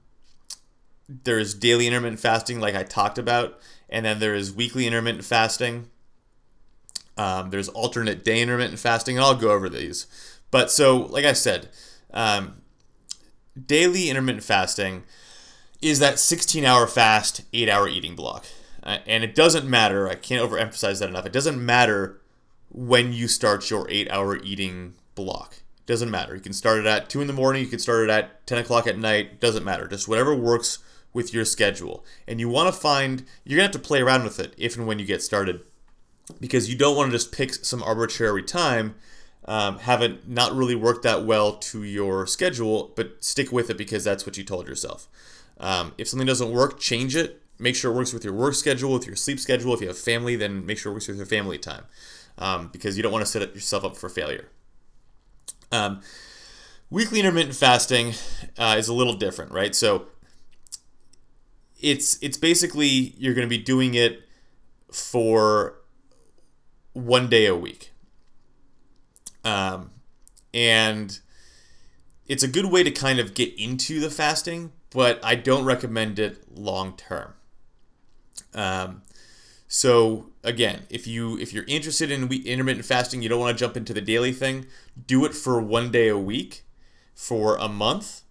there's 1.09 1.55
daily 1.55 1.87
intermittent 1.87 2.21
fasting, 2.21 2.61
like 2.61 2.75
I 2.75 2.83
talked 2.83 3.19
about, 3.19 3.59
and 3.89 4.05
then 4.05 4.19
there 4.19 4.35
is 4.35 4.53
weekly 4.53 4.87
intermittent 4.87 5.25
fasting. 5.25 5.89
Um, 7.19 7.51
there's 7.51 7.69
alternate 7.69 8.25
day 8.25 8.41
intermittent 8.41 8.79
fasting, 8.79 9.17
and 9.17 9.25
I'll 9.25 9.35
go 9.35 9.51
over 9.51 9.69
these. 9.69 10.07
But 10.51 10.71
so, 10.71 10.97
like 10.97 11.25
I 11.25 11.33
said, 11.33 11.69
um, 12.15 12.63
daily 13.67 14.09
intermittent 14.09 14.45
fasting 14.45 15.03
is 15.83 15.99
that 15.99 16.19
16 16.19 16.65
hour 16.65 16.87
fast, 16.87 17.43
8 17.53 17.69
hour 17.69 17.89
eating 17.89 18.15
block. 18.15 18.47
Uh, 18.83 18.99
and 19.07 19.23
it 19.23 19.35
doesn't 19.35 19.69
matter, 19.69 20.09
I 20.09 20.15
can't 20.15 20.49
overemphasize 20.49 21.01
that 21.01 21.09
enough. 21.09 21.27
It 21.27 21.33
doesn't 21.33 21.65
matter 21.65 22.21
when 22.71 23.13
you 23.13 23.29
start 23.29 23.69
your 23.71 23.87
8 23.91 24.11
hour 24.11 24.37
eating 24.37 24.95
block. 25.15 25.63
It 25.79 25.87
doesn't 25.87 26.11
matter. 26.11 26.35
You 26.35 26.41
can 26.41 26.53
start 26.53 26.79
it 26.79 26.87
at 26.87 27.09
2 27.09 27.21
in 27.21 27.27
the 27.27 27.33
morning, 27.33 27.63
you 27.63 27.69
can 27.69 27.79
start 27.79 28.05
it 28.05 28.11
at 28.11 28.47
10 28.47 28.59
o'clock 28.59 28.87
at 28.87 28.99
night, 28.99 29.41
doesn't 29.41 29.65
matter. 29.65 29.87
Just 29.87 30.09
whatever 30.09 30.35
works 30.35 30.79
with 31.13 31.33
your 31.35 31.45
schedule. 31.45 32.05
And 32.27 32.41
you 32.41 32.49
want 32.49 32.73
to 32.73 32.81
find, 32.81 33.25
you're 33.45 33.57
going 33.57 33.69
to 33.69 33.75
have 33.75 33.83
to 33.83 33.87
play 33.87 34.01
around 34.01 34.25
with 34.25 34.39
it 34.39 34.55
if 34.57 34.77
and 34.77 34.87
when 34.87 34.99
you 34.99 35.05
get 35.05 35.23
started 35.23 35.63
because 36.41 36.69
you 36.69 36.77
don't 36.77 36.97
want 36.97 37.11
to 37.11 37.13
just 37.17 37.33
pick 37.33 37.55
some 37.55 37.83
arbitrary 37.83 38.43
time 38.43 38.95
um, 39.49 39.79
have 39.79 40.03
it 40.03 40.29
not 40.29 40.55
really 40.55 40.75
work 40.75 41.01
that 41.03 41.25
well 41.25 41.55
to 41.55 41.83
your 41.83 42.27
schedule, 42.27 42.93
but 42.95 43.25
stick 43.25 43.51
with 43.51 43.71
it 43.71 43.79
because 43.79 44.05
that's 44.05 44.27
what 44.27 44.37
you 44.37 44.45
told 44.45 44.69
yourself. 44.69 45.09
Um, 45.59 45.95
if 45.97 46.07
something 46.07 46.27
doesn't 46.27 46.51
work, 46.51 46.79
change 46.79 47.17
it. 47.17 47.41
Make 47.59 47.75
sure 47.75 47.91
it 47.91 47.97
works 47.97 48.13
with 48.13 48.25
your 48.25 48.35
work 48.35 48.55
schedule, 48.55 48.93
with 48.93 49.07
your 49.07 49.17
sleep 49.17 49.41
schedule. 49.41 49.73
If 49.73 49.81
you 49.81 49.89
have 49.89 49.99
family, 49.99 50.37
then 50.37 50.67
make 50.67 50.77
sure 50.77 50.93
it 50.93 50.97
works 50.97 51.09
with 51.09 51.17
your 51.17 51.25
family 51.25 51.57
time 51.57 51.85
um, 52.37 52.69
because 52.69 52.99
you 52.99 53.03
don't 53.03 53.11
want 53.11 53.25
to 53.25 53.31
set 53.31 53.43
yourself 53.55 53.85
up 53.85 53.97
for 53.97 54.11
failure. 54.11 54.51
Um, 55.73 56.03
weekly 56.91 57.21
intermittent 57.21 57.57
fasting 57.57 58.13
uh, 58.59 58.77
is 58.79 58.87
a 58.87 58.95
little 58.95 59.15
different, 59.15 59.51
right? 59.51 59.75
So 59.75 60.09
it's 61.81 62.23
it's 62.23 62.37
basically 62.37 63.15
you're 63.17 63.35
going 63.35 63.49
to 63.49 63.51
be 63.51 63.63
doing 63.63 63.95
it 63.95 64.25
for 64.93 65.78
one 66.99 67.29
day 67.29 67.47
a 67.47 67.55
week. 67.55 67.93
Um, 69.45 69.91
and 70.53 71.19
it's 72.27 72.43
a 72.43 72.49
good 72.49 72.67
way 72.67 72.83
to 72.83 72.91
kind 72.91 73.19
of 73.19 73.35
get 73.35 73.59
into 73.59 74.01
the 74.01 74.11
fasting, 74.11 74.73
but 74.91 75.21
I 75.25 75.35
don't 75.35 75.65
recommend 75.65 76.19
it 76.19 76.45
long 76.57 76.97
term. 76.97 77.35
Um, 78.55 79.03
so 79.67 80.31
again, 80.43 80.87
if 80.91 81.07
you 81.07 81.39
if 81.39 81.53
you're 81.53 81.65
interested 81.69 82.11
in 82.11 82.31
intermittent 82.33 82.87
fasting, 82.87 83.23
you 83.23 83.29
don't 83.29 83.41
want 83.41 83.57
to 83.57 83.65
jump 83.65 83.77
into 83.77 83.95
the 83.95 84.01
daily 84.01 84.33
thing. 84.33 84.67
Do 85.07 85.25
it 85.25 85.35
for 85.35 85.61
one 85.61 85.91
day 85.91 86.09
a 86.09 86.19
week 86.19 86.63
for 87.15 87.57
a 87.57 87.69
month 87.69 88.23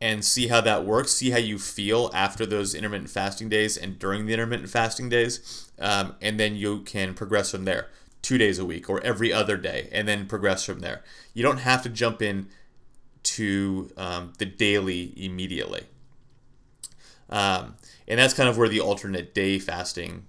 and 0.00 0.24
see 0.24 0.48
how 0.48 0.60
that 0.60 0.84
works. 0.84 1.12
See 1.12 1.30
how 1.30 1.38
you 1.38 1.58
feel 1.58 2.10
after 2.14 2.46
those 2.46 2.74
intermittent 2.74 3.10
fasting 3.10 3.48
days 3.48 3.76
and 3.76 3.98
during 3.98 4.26
the 4.26 4.32
intermittent 4.34 4.70
fasting 4.70 5.08
days, 5.08 5.70
um, 5.78 6.14
and 6.20 6.38
then 6.38 6.56
you 6.56 6.80
can 6.80 7.14
progress 7.14 7.50
from 7.50 7.64
there. 7.64 7.88
Two 8.24 8.38
days 8.38 8.58
a 8.58 8.64
week 8.64 8.88
or 8.88 9.02
every 9.02 9.34
other 9.34 9.58
day, 9.58 9.90
and 9.92 10.08
then 10.08 10.26
progress 10.26 10.64
from 10.64 10.80
there. 10.80 11.02
You 11.34 11.42
don't 11.42 11.58
have 11.58 11.82
to 11.82 11.90
jump 11.90 12.22
in 12.22 12.48
to 13.24 13.90
um, 13.98 14.32
the 14.38 14.46
daily 14.46 15.12
immediately. 15.16 15.82
Um, 17.28 17.76
and 18.08 18.18
that's 18.18 18.32
kind 18.32 18.48
of 18.48 18.56
where 18.56 18.68
the 18.68 18.80
alternate 18.80 19.34
day 19.34 19.58
fasting 19.58 20.24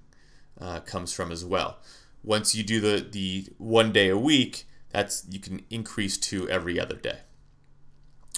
uh, 0.60 0.82
comes 0.82 1.14
from 1.14 1.32
as 1.32 1.46
well. 1.46 1.78
Once 2.22 2.54
you 2.54 2.64
do 2.64 2.82
the, 2.82 3.06
the 3.10 3.48
one 3.60 3.94
day 3.94 4.10
a 4.10 4.18
week, 4.18 4.66
that's 4.90 5.26
you 5.30 5.40
can 5.40 5.62
increase 5.70 6.18
to 6.18 6.50
every 6.50 6.78
other 6.78 6.96
day. 6.96 7.20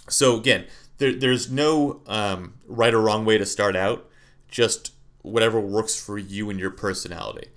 So 0.08 0.38
again, 0.38 0.66
there, 1.00 1.14
there's 1.14 1.52
no 1.52 2.02
um, 2.06 2.56
right 2.68 2.94
or 2.94 3.02
wrong 3.02 3.26
way 3.26 3.38
to 3.38 3.46
start 3.46 3.76
out, 3.76 4.08
just 4.50 4.92
whatever 5.24 5.60
works 5.60 6.00
for 6.00 6.18
you 6.18 6.50
and 6.50 6.60
your 6.60 6.72
personality. 6.72 7.50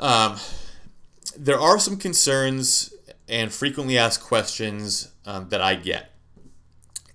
Um, 0.00 0.36
there 1.36 1.60
are 1.60 1.78
some 1.78 1.96
concerns 1.96 2.92
and 3.28 3.52
frequently 3.52 3.98
asked 3.98 4.22
questions 4.22 5.12
um, 5.26 5.48
that 5.48 5.60
I 5.60 5.74
get. 5.74 6.10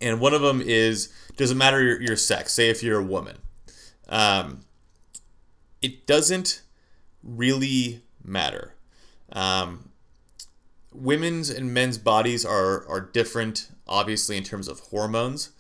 And 0.02 0.20
one 0.20 0.34
of 0.34 0.42
them 0.42 0.62
is 0.62 1.14
does 1.36 1.52
it 1.52 1.56
matter 1.56 1.82
your, 1.82 2.02
your 2.02 2.16
sex? 2.16 2.54
Say 2.54 2.70
if 2.70 2.84
you're 2.84 3.00
a 3.00 3.04
woman. 3.04 3.38
Um, 4.10 4.66
it 5.82 6.06
doesn't 6.06 6.62
really 7.24 8.02
matter. 8.24 8.76
Um, 9.32 9.92
women's 10.94 11.50
and 11.50 11.74
men's 11.74 11.98
bodies 11.98 12.46
are, 12.46 12.88
are 12.90 13.00
different, 13.02 13.70
obviously, 13.88 14.36
in 14.36 14.44
terms 14.44 14.68
of 14.68 14.80
hormones. 14.80 15.52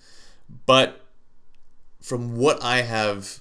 But 0.65 1.05
from 2.01 2.35
what 2.35 2.63
I 2.63 2.81
have 2.81 3.39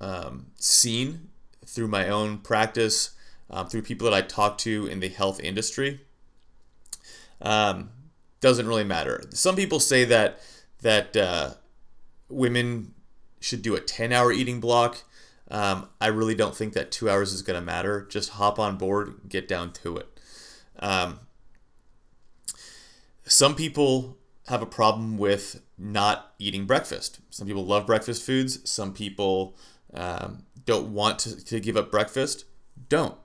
um, 0.00 0.46
seen 0.56 1.30
through 1.64 1.88
my 1.88 2.08
own 2.08 2.38
practice, 2.38 3.10
um, 3.50 3.68
through 3.68 3.82
people 3.82 4.10
that 4.10 4.16
I 4.16 4.22
talk 4.22 4.58
to 4.58 4.86
in 4.86 5.00
the 5.00 5.08
health 5.08 5.40
industry, 5.40 6.00
um, 7.42 7.90
doesn't 8.40 8.66
really 8.66 8.84
matter. 8.84 9.22
Some 9.30 9.56
people 9.56 9.80
say 9.80 10.04
that 10.04 10.40
that 10.82 11.16
uh, 11.16 11.54
women 12.28 12.94
should 13.40 13.62
do 13.62 13.74
a 13.74 13.80
10 13.80 14.12
hour 14.12 14.32
eating 14.32 14.60
block. 14.60 15.02
Um, 15.50 15.88
I 16.00 16.06
really 16.06 16.34
don't 16.34 16.54
think 16.54 16.74
that 16.74 16.90
two 16.92 17.10
hours 17.10 17.32
is 17.32 17.42
going 17.42 17.58
to 17.58 17.64
matter. 17.64 18.06
Just 18.08 18.30
hop 18.30 18.58
on 18.58 18.76
board, 18.76 19.20
get 19.28 19.48
down 19.48 19.72
to 19.74 19.96
it. 19.96 20.20
Um, 20.78 21.20
some 23.24 23.54
people 23.54 24.16
have 24.46 24.62
a 24.62 24.66
problem 24.66 25.18
with 25.18 25.62
not 25.76 26.34
eating 26.38 26.66
breakfast. 26.66 27.20
Some 27.30 27.46
people 27.46 27.64
love 27.64 27.86
breakfast 27.86 28.24
foods. 28.24 28.68
Some 28.68 28.92
people 28.92 29.56
um, 29.92 30.44
don't 30.64 30.92
want 30.92 31.18
to, 31.20 31.44
to 31.44 31.60
give 31.60 31.76
up 31.76 31.90
breakfast. 31.90 32.44
Don't. 32.88 33.16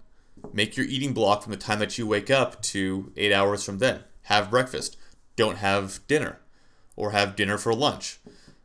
Make 0.53 0.77
your 0.77 0.85
eating 0.85 1.13
block 1.13 1.43
from 1.43 1.51
the 1.51 1.57
time 1.57 1.79
that 1.79 1.97
you 1.97 2.07
wake 2.07 2.29
up 2.29 2.61
to 2.63 3.11
eight 3.17 3.33
hours 3.33 3.63
from 3.63 3.79
then. 3.79 4.03
Have 4.23 4.49
breakfast. 4.49 4.97
Don't 5.35 5.57
have 5.57 5.99
dinner 6.07 6.39
or 6.95 7.11
have 7.11 7.35
dinner 7.35 7.57
for 7.57 7.73
lunch. 7.73 8.19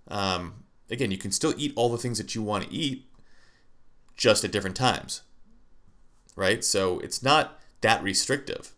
Um, 0.08 0.64
again, 0.90 1.10
you 1.10 1.18
can 1.18 1.32
still 1.32 1.54
eat 1.56 1.72
all 1.76 1.88
the 1.88 1.98
things 1.98 2.18
that 2.18 2.34
you 2.34 2.42
want 2.42 2.64
to 2.64 2.72
eat 2.72 3.06
just 4.16 4.44
at 4.44 4.52
different 4.52 4.76
times. 4.76 5.22
Right? 6.36 6.64
So 6.64 6.98
it's 7.00 7.22
not 7.22 7.58
that 7.80 8.02
restrictive. 8.02 8.72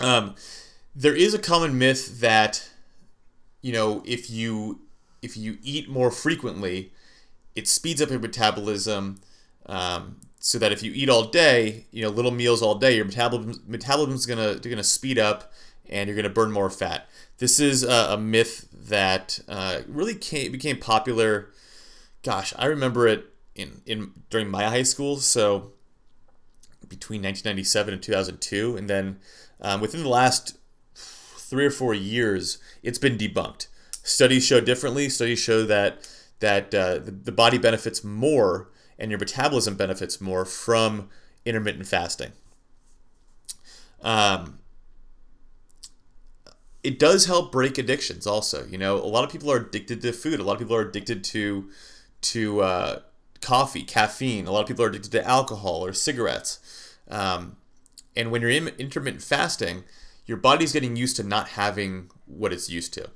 Um, 0.00 0.34
there 0.94 1.14
is 1.14 1.34
a 1.34 1.38
common 1.38 1.78
myth 1.78 2.20
that 2.20 2.68
you 3.62 3.72
know 3.72 4.02
if 4.04 4.30
you 4.30 4.80
if 5.22 5.36
you 5.36 5.58
eat 5.62 5.88
more 5.88 6.10
frequently, 6.10 6.92
it 7.54 7.66
speeds 7.66 8.02
up 8.02 8.10
your 8.10 8.18
metabolism. 8.18 9.20
Um, 9.66 10.20
so 10.46 10.58
that 10.58 10.72
if 10.72 10.82
you 10.82 10.92
eat 10.94 11.08
all 11.08 11.24
day, 11.24 11.86
you 11.90 12.02
know, 12.02 12.10
little 12.10 12.30
meals 12.30 12.60
all 12.60 12.74
day, 12.74 12.94
your 12.94 13.06
metabolism 13.06 13.62
metabolism's 13.66 14.26
gonna 14.26 14.56
gonna 14.56 14.84
speed 14.84 15.18
up, 15.18 15.50
and 15.88 16.06
you're 16.06 16.14
gonna 16.14 16.28
burn 16.28 16.52
more 16.52 16.68
fat. 16.68 17.08
This 17.38 17.58
is 17.58 17.82
a, 17.82 18.08
a 18.10 18.18
myth 18.18 18.68
that 18.70 19.40
uh, 19.48 19.80
really 19.88 20.14
came, 20.14 20.52
became 20.52 20.76
popular. 20.76 21.48
Gosh, 22.22 22.52
I 22.58 22.66
remember 22.66 23.08
it 23.08 23.24
in 23.54 23.80
in 23.86 24.10
during 24.28 24.50
my 24.50 24.64
high 24.64 24.82
school. 24.82 25.16
So 25.16 25.72
between 26.86 27.22
1997 27.22 27.94
and 27.94 28.02
2002, 28.02 28.76
and 28.76 28.90
then 28.90 29.20
um, 29.62 29.80
within 29.80 30.02
the 30.02 30.10
last 30.10 30.58
three 30.94 31.64
or 31.64 31.70
four 31.70 31.94
years, 31.94 32.58
it's 32.82 32.98
been 32.98 33.16
debunked. 33.16 33.68
Studies 34.02 34.44
show 34.44 34.60
differently. 34.60 35.08
Studies 35.08 35.38
show 35.38 35.64
that 35.64 36.06
that 36.40 36.74
uh, 36.74 36.98
the, 36.98 37.12
the 37.12 37.32
body 37.32 37.56
benefits 37.56 38.04
more 38.04 38.68
and 38.98 39.10
your 39.10 39.18
metabolism 39.18 39.76
benefits 39.76 40.20
more 40.20 40.44
from 40.44 41.08
intermittent 41.44 41.86
fasting. 41.86 42.32
Um, 44.02 44.58
it 46.82 46.98
does 46.98 47.24
help 47.24 47.50
break 47.50 47.78
addictions 47.78 48.26
also 48.26 48.66
you 48.66 48.76
know 48.76 48.96
a 48.96 49.08
lot 49.08 49.24
of 49.24 49.30
people 49.30 49.50
are 49.50 49.56
addicted 49.56 50.02
to 50.02 50.12
food 50.12 50.38
a 50.38 50.42
lot 50.44 50.52
of 50.52 50.58
people 50.58 50.76
are 50.76 50.86
addicted 50.86 51.24
to 51.24 51.70
to 52.20 52.60
uh, 52.60 53.00
coffee 53.40 53.82
caffeine 53.82 54.46
a 54.46 54.52
lot 54.52 54.60
of 54.60 54.68
people 54.68 54.84
are 54.84 54.88
addicted 54.88 55.10
to 55.12 55.26
alcohol 55.26 55.84
or 55.84 55.92
cigarettes. 55.92 56.58
Um, 57.08 57.56
and 58.14 58.30
when 58.30 58.42
you're 58.42 58.50
in 58.50 58.68
intermittent 58.78 59.22
fasting 59.22 59.84
your 60.26 60.36
body's 60.36 60.72
getting 60.72 60.96
used 60.96 61.16
to 61.16 61.22
not 61.22 61.48
having 61.50 62.10
what 62.26 62.52
it's 62.52 62.70
used 62.70 62.94
to. 62.94 63.10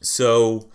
So 0.00 0.70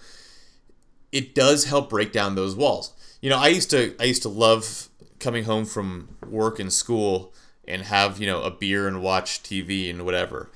it 1.11 1.33
does 1.33 1.65
help 1.65 1.89
break 1.89 2.11
down 2.11 2.35
those 2.35 2.55
walls 2.55 2.93
you 3.21 3.29
know 3.29 3.38
i 3.38 3.47
used 3.47 3.69
to 3.69 3.95
i 3.99 4.03
used 4.03 4.21
to 4.21 4.29
love 4.29 4.89
coming 5.19 5.43
home 5.43 5.65
from 5.65 6.15
work 6.27 6.59
and 6.59 6.71
school 6.71 7.33
and 7.67 7.83
have 7.83 8.19
you 8.19 8.27
know 8.27 8.41
a 8.43 8.51
beer 8.51 8.88
and 8.88 9.01
watch 9.01 9.43
tv 9.43 9.89
and 9.89 10.05
whatever 10.05 10.49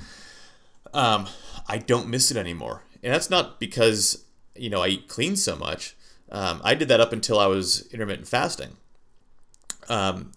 um, 0.94 1.28
I 1.68 1.78
don't 1.78 2.08
miss 2.08 2.32
it 2.32 2.38
anymore. 2.38 2.84
And 3.02 3.14
that's 3.14 3.30
not 3.30 3.60
because, 3.60 4.24
you 4.56 4.70
know, 4.70 4.82
I 4.82 4.88
eat 4.88 5.08
clean 5.08 5.36
so 5.36 5.56
much. 5.56 5.96
Um, 6.32 6.62
I 6.64 6.74
did 6.76 6.88
that 6.88 7.02
up 7.02 7.14
until 7.14 7.40
I 7.40 7.48
was 7.48 7.88
intermittent 7.92 8.28
fasting. 8.28 8.78
Um, 9.90 10.32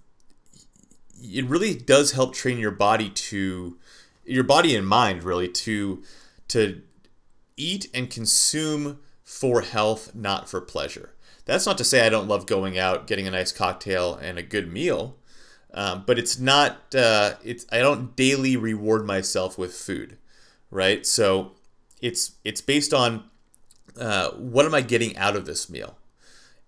it 1.23 1.45
really 1.45 1.75
does 1.75 2.13
help 2.13 2.35
train 2.35 2.59
your 2.59 2.71
body 2.71 3.11
to, 3.11 3.79
your 4.25 4.45
body 4.45 4.75
and 4.75 4.87
mind 4.87 5.23
really 5.23 5.49
to, 5.49 6.03
to 6.49 6.83
eat 7.57 7.89
and 7.95 8.11
consume 8.11 8.99
for 9.23 9.63
health, 9.63 10.15
not 10.15 10.49
for 10.49 10.61
pleasure. 10.61 11.13
That's 11.47 11.67
not 11.67 11.79
to 11.79 11.85
say 11.85 12.07
I 12.07 12.11
don't 12.11 12.29
love 12.29 12.47
going 12.47 12.79
out, 12.79 13.07
getting 13.07 13.27
a 13.27 13.31
nice 13.31 13.53
cocktail 13.53 14.15
and 14.15 14.39
a 14.39 14.43
good 14.43 14.71
meal, 14.71 15.17
um, 15.73 16.05
but 16.07 16.19
it's 16.19 16.39
not. 16.39 16.95
Uh, 16.95 17.35
it's 17.43 17.65
I 17.73 17.79
don't 17.79 18.15
daily 18.15 18.57
reward 18.57 19.07
myself 19.07 19.57
with 19.57 19.75
food 19.75 20.19
right? 20.71 21.07
So 21.07 21.53
it's 22.01 22.33
it's 22.45 22.61
based 22.61 22.93
on 22.93 23.25
uh, 23.99 24.31
what 24.33 24.67
am 24.67 24.75
I 24.75 24.81
getting 24.81 25.17
out 25.17 25.37
of 25.37 25.47
this 25.47 25.71
meal? 25.71 25.97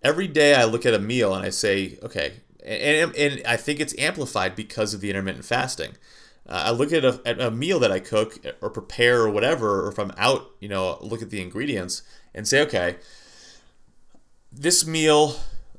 Every 0.02 0.28
day 0.28 0.54
I 0.54 0.64
look 0.64 0.86
at 0.86 0.94
a 0.94 0.98
meal 0.98 1.34
and 1.34 1.44
I 1.44 1.50
say, 1.50 1.98
okay, 2.02 2.34
and, 2.64 3.14
and 3.16 3.42
I 3.46 3.56
think 3.56 3.80
it's 3.80 3.98
amplified 3.98 4.54
because 4.54 4.94
of 4.94 5.00
the 5.00 5.10
intermittent 5.10 5.44
fasting. 5.44 5.92
Uh, 6.48 6.62
I 6.66 6.70
look 6.70 6.92
at 6.92 7.04
a, 7.04 7.20
at 7.26 7.40
a 7.40 7.50
meal 7.50 7.78
that 7.80 7.92
I 7.92 7.98
cook 7.98 8.38
or 8.62 8.70
prepare 8.70 9.22
or 9.22 9.30
whatever, 9.30 9.84
or 9.84 9.88
if 9.88 9.98
I'm 9.98 10.12
out, 10.16 10.50
you 10.60 10.68
know, 10.68 10.98
look 11.02 11.20
at 11.20 11.30
the 11.30 11.42
ingredients 11.42 12.02
and 12.34 12.46
say, 12.48 12.62
okay, 12.62 12.96
this 14.52 14.86
meal 14.86 15.36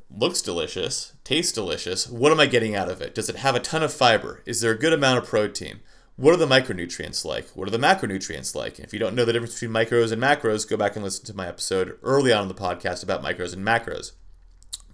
looks 0.09 0.41
delicious, 0.41 1.13
tastes 1.23 1.51
delicious. 1.51 2.07
What 2.07 2.31
am 2.31 2.39
I 2.39 2.45
getting 2.45 2.75
out 2.75 2.89
of 2.89 3.01
it? 3.01 3.13
Does 3.13 3.29
it 3.29 3.37
have 3.37 3.55
a 3.55 3.59
ton 3.59 3.83
of 3.83 3.93
fiber? 3.93 4.41
Is 4.45 4.61
there 4.61 4.71
a 4.71 4.77
good 4.77 4.93
amount 4.93 5.19
of 5.19 5.29
protein? 5.29 5.79
what 6.19 6.33
are 6.33 6.37
the 6.37 6.45
micronutrients 6.45 7.23
like? 7.23 7.47
What 7.51 7.69
are 7.69 7.71
the 7.71 7.77
macronutrients 7.77 8.53
like? 8.53 8.77
if 8.77 8.91
you 8.91 8.99
don't 8.99 9.15
know 9.15 9.23
the 9.23 9.31
difference 9.31 9.53
between 9.53 9.71
micros 9.71 10.11
and 10.11 10.21
macros, 10.21 10.69
go 10.69 10.75
back 10.75 10.97
and 10.97 11.03
listen 11.05 11.25
to 11.27 11.33
my 11.33 11.47
episode 11.47 11.97
early 12.03 12.33
on 12.33 12.41
in 12.41 12.47
the 12.49 12.53
podcast 12.53 13.03
about 13.03 13.23
micros 13.23 13.53
and 13.53 13.65
macros. 13.65 14.11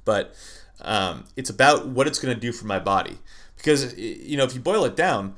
But 0.03 0.35
um, 0.81 1.25
it's 1.35 1.49
about 1.49 1.87
what 1.87 2.05
it's 2.05 2.19
going 2.19 2.35
to 2.35 2.39
do 2.39 2.51
for 2.51 2.67
my 2.67 2.77
body. 2.77 3.17
Because 3.57 3.97
you 3.97 4.37
know, 4.37 4.43
if 4.43 4.53
you 4.53 4.59
boil 4.59 4.85
it 4.85 4.95
down, 4.95 5.33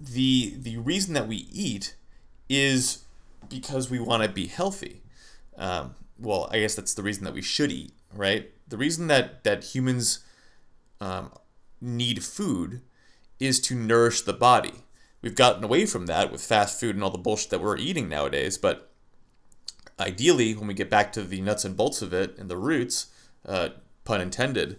the 0.00 0.54
the 0.56 0.78
reason 0.78 1.12
that 1.12 1.28
we 1.28 1.46
eat 1.52 1.94
is 2.48 3.04
because 3.50 3.90
we 3.90 3.98
want 4.00 4.22
to 4.22 4.30
be 4.30 4.46
healthy. 4.46 5.02
Um, 5.58 5.94
well, 6.22 6.48
I 6.50 6.60
guess 6.60 6.74
that's 6.74 6.94
the 6.94 7.02
reason 7.02 7.24
that 7.24 7.34
we 7.34 7.42
should 7.42 7.72
eat, 7.72 7.92
right? 8.14 8.50
The 8.68 8.76
reason 8.76 9.08
that 9.08 9.44
that 9.44 9.64
humans 9.64 10.20
um, 11.00 11.32
need 11.80 12.24
food 12.24 12.82
is 13.38 13.60
to 13.60 13.74
nourish 13.74 14.22
the 14.22 14.32
body. 14.32 14.84
We've 15.20 15.34
gotten 15.34 15.64
away 15.64 15.86
from 15.86 16.06
that 16.06 16.32
with 16.32 16.42
fast 16.42 16.80
food 16.80 16.94
and 16.94 17.04
all 17.04 17.10
the 17.10 17.18
bullshit 17.18 17.50
that 17.50 17.60
we're 17.60 17.76
eating 17.76 18.08
nowadays, 18.08 18.58
but 18.58 18.92
ideally, 19.98 20.54
when 20.54 20.66
we 20.66 20.74
get 20.74 20.90
back 20.90 21.12
to 21.12 21.22
the 21.22 21.40
nuts 21.40 21.64
and 21.64 21.76
bolts 21.76 22.02
of 22.02 22.12
it 22.12 22.38
and 22.38 22.50
the 22.50 22.56
roots, 22.56 23.06
uh, 23.46 23.70
pun 24.04 24.20
intended, 24.20 24.78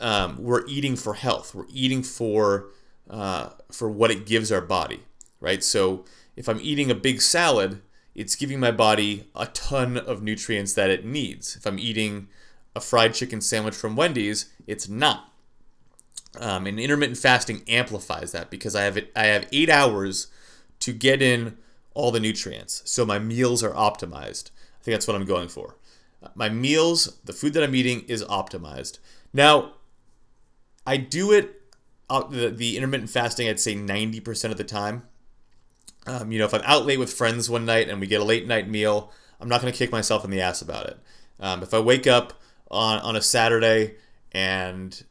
um, 0.00 0.36
we're 0.38 0.66
eating 0.66 0.96
for 0.96 1.14
health. 1.14 1.54
We're 1.54 1.66
eating 1.70 2.02
for 2.02 2.70
uh, 3.08 3.50
for 3.70 3.90
what 3.90 4.10
it 4.10 4.26
gives 4.26 4.50
our 4.50 4.60
body, 4.60 5.02
right? 5.40 5.62
So 5.62 6.04
if 6.36 6.48
I'm 6.48 6.60
eating 6.60 6.90
a 6.90 6.94
big 6.94 7.20
salad, 7.20 7.82
it's 8.14 8.36
giving 8.36 8.60
my 8.60 8.70
body 8.70 9.28
a 9.34 9.46
ton 9.46 9.96
of 9.96 10.22
nutrients 10.22 10.74
that 10.74 10.90
it 10.90 11.04
needs. 11.04 11.56
If 11.56 11.66
I'm 11.66 11.78
eating 11.78 12.28
a 12.74 12.80
fried 12.80 13.14
chicken 13.14 13.40
sandwich 13.40 13.74
from 13.74 13.96
Wendy's, 13.96 14.50
it's 14.66 14.88
not. 14.88 15.32
Um, 16.38 16.66
and 16.66 16.80
intermittent 16.80 17.18
fasting 17.18 17.62
amplifies 17.68 18.32
that 18.32 18.50
because 18.50 18.74
I 18.74 18.82
have 18.82 18.98
I 19.14 19.26
have 19.26 19.48
eight 19.52 19.68
hours 19.68 20.28
to 20.80 20.92
get 20.92 21.20
in 21.20 21.58
all 21.94 22.10
the 22.10 22.20
nutrients, 22.20 22.82
so 22.90 23.04
my 23.04 23.18
meals 23.18 23.62
are 23.62 23.72
optimized. 23.72 24.50
I 24.80 24.84
think 24.84 24.94
that's 24.94 25.06
what 25.06 25.14
I'm 25.14 25.26
going 25.26 25.48
for. 25.48 25.76
My 26.34 26.48
meals, 26.48 27.18
the 27.24 27.32
food 27.32 27.52
that 27.52 27.62
I'm 27.62 27.74
eating, 27.74 28.02
is 28.08 28.24
optimized. 28.24 28.98
Now, 29.32 29.74
I 30.86 30.96
do 30.96 31.32
it 31.32 31.62
uh, 32.08 32.26
the, 32.28 32.48
the 32.48 32.76
intermittent 32.76 33.10
fasting. 33.10 33.48
I'd 33.48 33.60
say 33.60 33.74
90% 33.74 34.50
of 34.50 34.56
the 34.56 34.64
time. 34.64 35.02
Um, 36.06 36.32
you 36.32 36.38
know, 36.38 36.46
if 36.46 36.54
I'm 36.54 36.62
out 36.64 36.84
late 36.84 36.98
with 36.98 37.12
friends 37.12 37.48
one 37.48 37.64
night 37.64 37.88
and 37.88 38.00
we 38.00 38.06
get 38.06 38.20
a 38.20 38.24
late 38.24 38.46
night 38.46 38.68
meal, 38.68 39.12
I'm 39.40 39.48
not 39.48 39.60
going 39.60 39.72
to 39.72 39.78
kick 39.78 39.92
myself 39.92 40.24
in 40.24 40.30
the 40.30 40.40
ass 40.40 40.62
about 40.62 40.86
it. 40.86 40.98
Um, 41.40 41.62
if 41.62 41.74
I 41.74 41.80
wake 41.80 42.06
up 42.06 42.34
on, 42.70 42.98
on 43.00 43.16
a 43.16 43.22
Saturday 43.22 43.96
and 44.32 45.04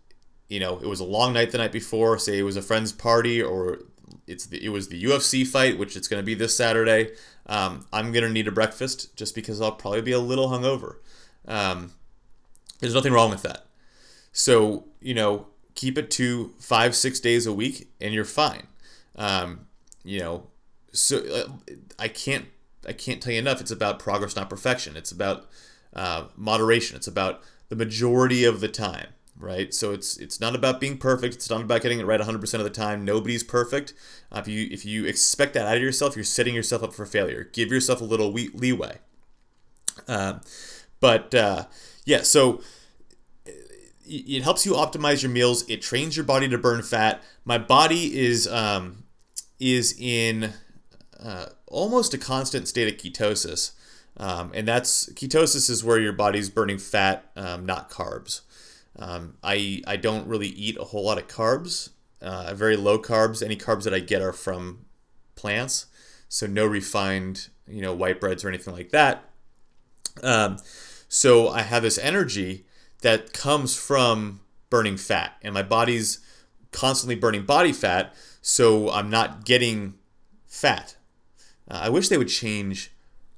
you 0.49 0.59
know 0.59 0.79
it 0.79 0.87
was 0.87 0.99
a 0.99 1.05
long 1.05 1.33
night 1.33 1.51
the 1.51 1.57
night 1.57 1.71
before, 1.71 2.17
say 2.17 2.39
it 2.39 2.43
was 2.43 2.57
a 2.57 2.61
friend's 2.61 2.91
party 2.91 3.41
or 3.41 3.79
it's 4.27 4.45
the, 4.47 4.63
it 4.63 4.69
was 4.69 4.89
the 4.89 5.03
UFC 5.03 5.45
fight, 5.45 5.77
which 5.77 5.95
it's 5.95 6.07
going 6.07 6.21
to 6.21 6.25
be 6.25 6.33
this 6.33 6.55
Saturday. 6.55 7.11
Um, 7.45 7.85
I'm 7.91 8.11
going 8.11 8.23
to 8.23 8.29
need 8.29 8.47
a 8.47 8.51
breakfast 8.51 9.15
just 9.15 9.35
because 9.35 9.61
I'll 9.61 9.71
probably 9.71 10.01
be 10.01 10.11
a 10.11 10.19
little 10.19 10.49
hungover. 10.49 10.97
Um, 11.47 11.91
there's 12.79 12.93
nothing 12.93 13.13
wrong 13.13 13.29
with 13.29 13.43
that. 13.43 13.65
So 14.31 14.85
you 15.01 15.13
know, 15.13 15.47
keep 15.75 15.97
it 15.97 16.11
to 16.11 16.53
five 16.59 16.95
six 16.95 17.19
days 17.19 17.45
a 17.45 17.53
week, 17.53 17.89
and 17.99 18.13
you're 18.13 18.25
fine. 18.25 18.67
Um, 19.15 19.67
you 20.03 20.19
know, 20.19 20.47
so 20.91 21.17
uh, 21.19 21.73
I 21.99 22.07
can't 22.07 22.45
I 22.87 22.93
can't 22.93 23.21
tell 23.21 23.33
you 23.33 23.39
enough. 23.39 23.61
It's 23.61 23.71
about 23.71 23.99
progress, 23.99 24.35
not 24.35 24.49
perfection. 24.49 24.95
It's 24.97 25.11
about 25.11 25.47
uh, 25.95 26.25
moderation. 26.35 26.95
It's 26.95 27.07
about 27.07 27.41
the 27.69 27.75
majority 27.75 28.43
of 28.43 28.59
the 28.59 28.67
time, 28.67 29.07
right? 29.37 29.73
So 29.73 29.91
it's 29.91 30.17
it's 30.17 30.39
not 30.39 30.55
about 30.55 30.79
being 30.79 30.97
perfect. 30.97 31.35
It's 31.35 31.49
not 31.49 31.61
about 31.61 31.81
getting 31.81 31.99
it 31.99 32.05
right 32.05 32.19
100% 32.19 32.53
of 32.55 32.63
the 32.63 32.69
time. 32.69 33.05
Nobody's 33.05 33.43
perfect. 33.43 33.93
Uh, 34.31 34.39
if 34.39 34.47
you 34.47 34.67
if 34.71 34.85
you 34.85 35.05
expect 35.05 35.53
that 35.53 35.67
out 35.67 35.77
of 35.77 35.83
yourself, 35.83 36.15
you're 36.15 36.25
setting 36.25 36.55
yourself 36.55 36.83
up 36.83 36.93
for 36.93 37.05
failure. 37.05 37.49
Give 37.51 37.69
yourself 37.69 38.01
a 38.01 38.05
little 38.05 38.31
leeway. 38.31 38.99
Uh, 40.07 40.39
but 40.99 41.33
uh, 41.35 41.65
yeah, 42.05 42.21
so 42.23 42.61
it 44.05 44.43
helps 44.43 44.65
you 44.65 44.73
optimize 44.73 45.21
your 45.21 45.31
meals. 45.31 45.67
It 45.69 45.81
trains 45.81 46.17
your 46.17 46.25
body 46.25 46.49
to 46.49 46.57
burn 46.57 46.81
fat. 46.81 47.23
My 47.45 47.57
body 47.57 48.19
is 48.19 48.47
um, 48.47 49.03
is 49.59 49.95
in 49.97 50.53
uh, 51.23 51.47
almost 51.67 52.13
a 52.13 52.17
constant 52.17 52.67
state 52.67 52.91
of 52.91 52.99
ketosis. 52.99 53.71
Um, 54.17 54.51
and 54.53 54.67
that's 54.67 55.11
ketosis 55.13 55.69
is 55.69 55.83
where 55.83 55.99
your 55.99 56.13
body's 56.13 56.49
burning 56.49 56.77
fat, 56.77 57.31
um, 57.35 57.65
not 57.65 57.89
carbs. 57.89 58.41
Um, 58.97 59.37
I, 59.41 59.81
I 59.87 59.95
don't 59.95 60.27
really 60.27 60.49
eat 60.49 60.77
a 60.77 60.83
whole 60.83 61.05
lot 61.05 61.17
of 61.17 61.27
carbs, 61.27 61.89
uh, 62.21 62.53
very 62.53 62.75
low 62.75 62.99
carbs. 62.99 63.41
Any 63.41 63.55
carbs 63.55 63.83
that 63.83 63.93
I 63.93 63.99
get 63.99 64.21
are 64.21 64.33
from 64.33 64.85
plants, 65.35 65.85
so 66.27 66.45
no 66.45 66.65
refined, 66.65 67.49
you 67.67 67.81
know, 67.81 67.93
white 67.93 68.19
breads 68.19 68.43
or 68.43 68.49
anything 68.49 68.73
like 68.73 68.89
that. 68.89 69.23
Um, 70.21 70.57
so 71.07 71.47
I 71.49 71.61
have 71.61 71.83
this 71.83 71.97
energy 71.97 72.65
that 73.01 73.33
comes 73.33 73.75
from 73.75 74.41
burning 74.69 74.97
fat, 74.97 75.37
and 75.41 75.53
my 75.53 75.63
body's 75.63 76.19
constantly 76.71 77.15
burning 77.15 77.45
body 77.45 77.71
fat, 77.71 78.13
so 78.41 78.91
I'm 78.91 79.09
not 79.09 79.45
getting 79.45 79.95
fat. 80.47 80.95
Uh, 81.71 81.79
I 81.83 81.89
wish 81.89 82.09
they 82.09 82.17
would 82.17 82.27
change 82.27 82.91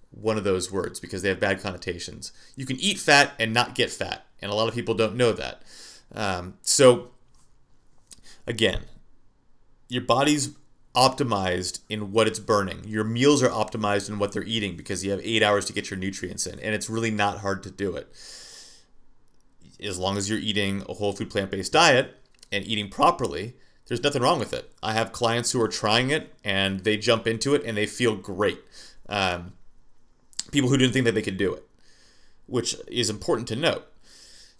one 0.10 0.38
of 0.38 0.44
those 0.44 0.72
words 0.72 1.00
because 1.00 1.22
they 1.22 1.30
have 1.30 1.40
bad 1.40 1.62
connotations. 1.62 2.32
You 2.56 2.66
can 2.66 2.80
eat 2.80 2.98
fat 2.98 3.34
and 3.40 3.54
not 3.54 3.76
get 3.76 3.92
fat, 3.92 4.26
and 4.42 4.52
a 4.52 4.56
lot 4.56 4.68
of 4.68 4.74
people 4.74 4.96
don't 4.96 5.16
know 5.16 5.34
that. 5.34 5.62
Um, 6.14 6.56
so, 6.64 7.12
again, 8.48 8.82
your 9.88 10.02
body's 10.02 10.52
optimized 10.96 11.80
in 11.90 12.12
what 12.12 12.28
it's 12.28 12.40
burning. 12.40 12.84
Your 12.86 13.04
meals 13.04 13.44
are 13.44 13.50
optimized 13.50 14.10
in 14.10 14.18
what 14.18 14.32
they're 14.32 14.44
eating 14.44 14.76
because 14.76 15.06
you 15.06 15.12
have 15.12 15.22
eight 15.24 15.44
hours 15.44 15.66
to 15.66 15.74
get 15.74 15.92
your 15.92 16.00
nutrients 16.00 16.48
in, 16.48 16.60
and 16.60 16.74
it's 16.74 16.90
really 16.90 17.12
not 17.12 17.40
hard 17.40 17.62
to 17.64 17.72
do 17.72 17.96
it. 17.96 18.08
As 19.80 20.00
long 20.00 20.18
as 20.18 20.28
you're 20.30 20.40
eating 20.40 20.84
a 20.90 20.94
whole 20.94 21.14
food 21.14 21.30
plant 21.30 21.52
based 21.52 21.74
diet 21.74 22.16
and 22.52 22.66
eating 22.66 22.90
properly, 22.90 23.56
there's 23.88 24.04
nothing 24.04 24.22
wrong 24.22 24.40
with 24.40 24.54
it. 24.54 24.72
I 24.82 24.94
have 24.94 25.12
clients 25.12 25.52
who 25.52 25.62
are 25.62 25.68
trying 25.68 26.10
it 26.10 26.34
and 26.44 26.82
they 26.82 26.98
jump 26.98 27.28
into 27.28 27.54
it 27.54 27.64
and 27.66 27.76
they 27.78 27.86
feel 27.86 28.16
great. 28.16 28.60
Um, 29.10 29.54
people 30.52 30.70
who 30.70 30.78
didn't 30.78 30.94
think 30.94 31.06
that 31.06 31.16
they 31.16 31.22
could 31.22 31.38
do 31.38 31.54
it, 31.54 31.68
which 32.46 32.76
is 32.88 33.10
important 33.10 33.48
to 33.50 33.56
note. 33.56 33.86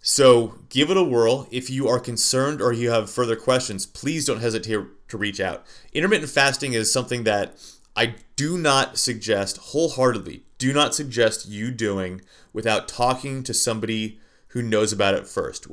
So 0.02 0.58
give 0.68 0.90
it 0.90 0.98
a 0.98 1.02
whirl. 1.02 1.48
If 1.50 1.70
you 1.70 1.88
are 1.88 1.98
concerned 1.98 2.60
or 2.60 2.72
you 2.74 2.90
have 2.90 3.10
further 3.10 3.36
questions, 3.36 3.86
please 3.86 4.26
don't 4.26 4.40
hesitate 4.40 4.84
to 5.08 5.16
reach 5.16 5.40
out. 5.40 5.64
Intermittent 5.94 6.30
fasting 6.30 6.74
is 6.74 6.92
something 6.92 7.24
that 7.24 7.56
I 7.96 8.16
do 8.36 8.58
not 8.58 8.98
suggest 8.98 9.56
wholeheartedly, 9.56 10.42
do 10.58 10.72
not 10.72 10.94
suggest 10.94 11.48
you 11.48 11.70
doing 11.70 12.20
without 12.52 12.88
talking 12.88 13.42
to 13.44 13.54
somebody 13.54 14.18
who 14.48 14.60
knows 14.62 14.92
about 14.92 15.14
it 15.14 15.26
first. 15.26 15.66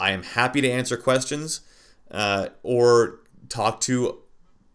I 0.00 0.10
am 0.10 0.22
happy 0.22 0.60
to 0.60 0.70
answer 0.70 0.96
questions 0.96 1.60
uh, 2.10 2.48
or 2.62 3.20
talk 3.48 3.80
to 3.82 4.18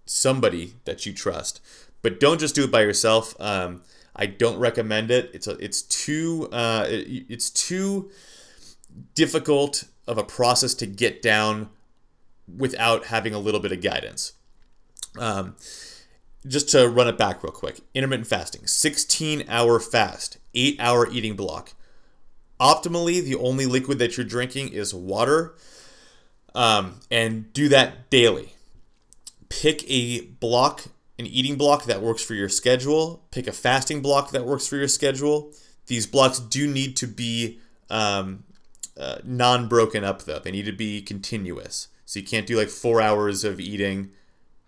somebody 0.06 0.74
that 0.86 1.06
you 1.06 1.14
trust. 1.14 1.62
But 2.02 2.20
don't 2.20 2.40
just 2.40 2.56
do 2.56 2.66
it 2.66 2.72
by 2.72 2.82
yourself. 2.82 3.36
Um, 3.40 3.82
I 4.16 4.26
don't 4.26 4.60
recommend 4.60 5.10
it. 5.10 5.32
It's 5.34 5.48
a, 5.48 5.52
it's 5.64 5.82
too 5.82 6.50
uh, 6.52 6.86
it, 6.88 7.26
it's 7.30 7.50
too 7.50 8.12
difficult 9.16 9.86
of 10.08 10.18
a 10.18 10.24
process 10.24 10.74
to 10.76 10.86
get 10.86 11.22
down 11.22 11.70
without 12.58 13.06
having 13.06 13.34
a 13.34 13.40
little 13.40 13.60
bit 13.60 13.72
of 13.72 13.82
guidance. 13.82 14.34
Um, 15.18 15.56
just 16.46 16.70
to 16.70 16.88
run 16.90 17.08
it 17.08 17.18
back 17.18 17.44
real 17.44 17.52
quick 17.52 17.80
intermittent 17.94 18.28
fasting 18.28 18.68
16 18.68 19.46
hour 19.48 19.80
fast 19.80 20.38
8 20.54 20.78
hour 20.80 21.10
eating 21.10 21.36
block 21.36 21.74
optimally 22.60 23.24
the 23.24 23.36
only 23.36 23.66
liquid 23.66 24.00
that 24.00 24.18
you're 24.18 24.26
drinking 24.26 24.70
is 24.70 24.94
water 24.94 25.56
um, 26.56 27.00
and 27.10 27.52
do 27.54 27.70
that 27.70 28.10
daily. 28.10 28.56
Pick 29.50 29.84
a 29.90 30.22
block, 30.22 30.86
an 31.20 31.26
eating 31.26 31.56
block 31.58 31.86
that 31.86 32.02
works 32.02 32.24
for 32.24 32.34
your 32.34 32.50
schedule. 32.50 33.24
Pick 33.32 33.48
a 33.48 33.52
fasting 33.52 34.02
block 34.02 34.32
that 34.32 34.46
works 34.46 34.68
for 34.68 34.78
your 34.78 34.88
schedule. 34.88 35.52
These 35.88 36.08
blocks 36.08 36.40
do 36.40 36.68
need 36.68 36.96
to 36.98 37.08
be 37.08 37.60
um, 37.90 38.44
uh, 38.98 39.18
non 39.24 39.68
broken 39.68 40.04
up, 40.04 40.24
though. 40.24 40.40
They 40.40 40.52
need 40.52 40.66
to 40.66 40.72
be 40.72 41.02
continuous. 41.02 41.90
So 42.06 42.20
you 42.20 42.26
can't 42.26 42.48
do 42.48 42.58
like 42.58 42.70
four 42.70 43.02
hours 43.02 43.44
of 43.44 43.60
eating, 43.60 44.12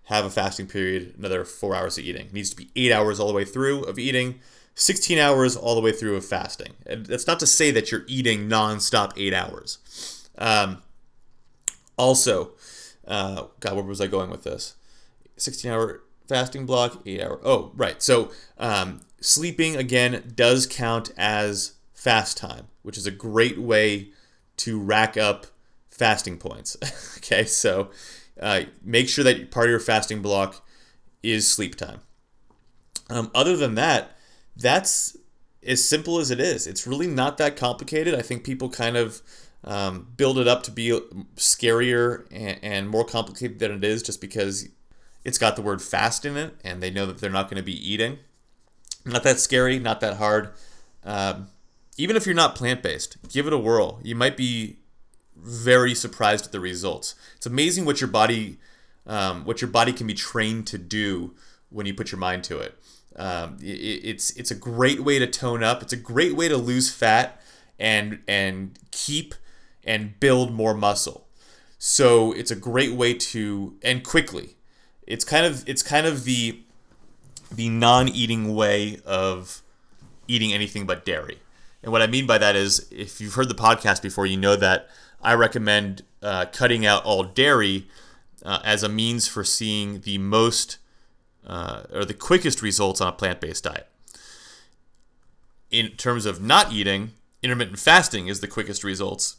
have 0.04 0.26
a 0.26 0.30
fasting 0.30 0.68
period, 0.68 1.16
another 1.18 1.46
four 1.46 1.76
hours 1.76 1.98
of 1.98 2.04
eating. 2.04 2.28
It 2.28 2.34
needs 2.34 2.50
to 2.52 2.56
be 2.56 2.70
eight 2.76 2.92
hours 2.92 3.20
all 3.20 3.28
the 3.28 3.34
way 3.34 3.46
through 3.46 3.84
of 3.84 4.00
eating, 4.00 4.40
16 4.76 5.18
hours 5.18 5.56
all 5.56 5.76
the 5.76 5.82
way 5.82 5.92
through 5.92 6.16
of 6.16 6.26
fasting. 6.26 6.74
And 6.86 7.06
that's 7.06 7.28
not 7.28 7.40
to 7.42 7.48
say 7.48 7.72
that 7.72 7.92
you're 7.92 8.06
eating 8.08 8.48
non-stop 8.48 9.14
eight 9.16 9.34
hours. 9.34 10.28
Um, 10.38 10.82
also, 11.98 12.54
uh, 13.08 13.46
God, 13.60 13.76
where 13.76 13.84
was 13.84 14.02
I 14.02 14.08
going 14.08 14.30
with 14.30 14.44
this? 14.44 14.76
16 15.38 15.72
hour 15.72 16.02
fasting 16.28 16.66
block, 16.66 17.02
8 17.06 17.22
hour. 17.22 17.40
Oh, 17.44 17.72
right. 17.76 18.02
So, 18.02 18.32
um, 18.58 19.02
sleeping 19.22 19.76
again 19.76 20.34
does 20.36 20.68
count 20.68 21.12
as 21.18 21.74
fast 21.94 22.38
time, 22.38 22.68
which 22.84 22.98
is 22.98 23.08
a 23.08 23.12
great 23.12 23.58
way 23.58 24.10
to 24.58 24.80
rack 24.80 25.18
up 25.18 25.48
fasting 25.90 26.38
points. 26.38 26.78
okay, 27.18 27.46
so 27.46 27.90
uh, 28.40 28.62
make 28.84 29.10
sure 29.10 29.24
that 29.24 29.52
part 29.52 29.68
of 29.68 29.72
your 29.72 29.80
fasting 29.80 30.22
block 30.22 30.66
is 31.24 31.50
sleep 31.50 31.76
time. 31.76 32.02
Um, 33.10 33.32
other 33.34 33.56
than 33.56 33.76
that, 33.76 34.18
that's 34.56 35.18
as 35.66 35.84
simple 35.84 36.20
as 36.20 36.32
it 36.32 36.40
is. 36.40 36.68
It's 36.68 36.88
really 36.88 37.08
not 37.08 37.38
that 37.38 37.56
complicated. 37.56 38.14
I 38.14 38.22
think 38.22 38.44
people 38.44 38.70
kind 38.70 38.98
of 38.98 39.22
um, 39.66 40.08
build 40.16 40.38
it 40.38 40.48
up 40.48 40.64
to 40.64 40.72
be 40.72 40.90
scarier 41.36 42.26
and, 42.32 42.60
and, 42.62 42.90
more 42.90 43.04
complicated 43.04 43.58
than 43.58 43.72
it 43.72 43.84
is 43.84 44.04
just 44.04 44.22
because 44.22 44.70
it's 45.24 45.40
got 45.40 45.56
the 45.56 45.62
word 45.64 45.82
fast 45.82 46.24
in 46.24 46.38
it 46.38 46.56
and 46.64 46.84
they 46.84 46.92
know 46.92 47.08
that 47.08 47.18
they're 47.18 47.32
not 47.32 47.50
going 47.50 47.58
to 47.58 47.66
be 47.66 47.92
eating. 47.92 48.20
Not 49.06 49.24
that 49.24 49.40
scary, 49.40 49.80
not 49.80 50.02
that 50.02 50.18
hard. 50.18 50.52
Um, 51.04 51.48
even 51.98 52.16
if 52.16 52.28
you're 52.28 52.36
not 52.36 52.56
plant 52.56 52.84
based, 52.84 53.18
give 53.30 53.48
it 53.48 53.54
a 53.54 53.58
whirl. 53.58 54.00
You 54.04 54.16
might 54.16 54.38
be 54.38 54.78
very 55.36 55.96
surprised 55.96 56.46
at 56.46 56.52
the 56.52 56.60
results. 56.60 57.16
It's 57.36 57.48
amazing 57.48 57.86
what 57.86 58.02
your 58.02 58.10
body, 58.10 58.58
um, 59.08 59.46
what 59.46 59.62
your 59.62 59.70
body 59.70 59.94
can 59.94 60.06
be 60.06 60.14
trained 60.14 60.68
to 60.68 60.78
do 60.78 61.34
when 61.70 61.88
you 61.88 61.94
put 61.94 62.12
your 62.12 62.20
mind 62.20 62.44
to 62.46 62.60
it. 62.60 62.78
Um, 63.16 63.58
it. 63.62 63.66
It's 64.04 64.32
it's 64.32 64.52
a 64.52 64.56
great 64.56 65.02
way 65.02 65.20
to 65.20 65.28
tone 65.28 65.64
up. 65.64 65.82
It's 65.82 65.94
a 65.94 65.98
great 65.98 66.36
way 66.36 66.48
to 66.50 66.58
lose 66.58 66.92
fat 66.92 67.42
and 67.80 68.20
and 68.28 68.78
keep 68.92 69.36
and 69.86 70.20
build 70.20 70.52
more 70.52 70.74
muscle. 70.74 71.28
So 71.78 72.32
it's 72.32 72.52
a 72.52 72.56
great 72.56 72.94
way 72.94 73.14
to 73.14 73.76
and 73.84 74.04
quickly. 74.04 74.58
It's 75.06 75.24
kind 75.24 75.46
of 75.46 75.68
it's 75.70 75.84
kind 75.84 76.08
of 76.08 76.24
the 76.24 76.62
the 77.52 77.70
non-eating 77.70 78.56
way 78.56 79.00
of 79.06 79.62
eating 80.28 80.52
anything 80.52 80.86
but 80.86 81.06
dairy. 81.06 81.40
And 81.84 81.92
what 81.92 82.02
I 82.02 82.08
mean 82.08 82.26
by 82.26 82.40
that 82.40 82.56
is, 82.56 82.88
if 82.92 83.22
you've 83.22 83.36
heard 83.36 83.50
the 83.50 83.56
podcast 83.56 84.02
before, 84.02 84.26
you 84.26 84.38
know 84.38 84.56
that 84.56 84.90
I 85.22 85.36
recommend 85.36 86.02
uh, 86.24 86.46
cutting 86.52 86.86
out 86.86 87.06
all 87.06 87.24
dairy 87.24 87.88
uh, 88.44 88.60
as 88.64 88.82
a 88.82 88.90
means 88.90 89.28
for 89.28 89.44
seeing 89.44 90.02
the 90.02 90.18
most 90.18 90.80
uh, 91.46 91.84
or 91.94 92.06
the 92.06 92.14
quickest 92.16 92.62
results 92.62 93.02
on 93.02 93.08
a 93.08 93.12
plant 93.12 93.40
based 93.40 93.66
diet. 93.66 93.88
In 95.70 95.92
terms 95.92 96.26
of 96.26 96.42
not 96.42 96.72
eating, 96.72 97.12
intermittent 97.44 97.80
fasting 97.80 98.28
is 98.28 98.40
the 98.40 98.48
quickest 98.48 98.84
results, 98.84 99.38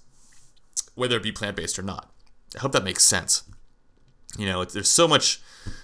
whether 0.97 1.17
it 1.17 1.23
be 1.23 1.31
plant 1.31 1.57
based 1.57 1.79
or 1.79 1.83
not. 1.83 2.11
I 2.57 2.61
hope 2.61 2.73
that 2.73 2.83
makes 2.83 3.05
sense. 3.05 3.45
You 4.37 4.47
know, 4.47 4.65
there's 4.65 4.91
so 4.91 5.07
much, 5.07 5.41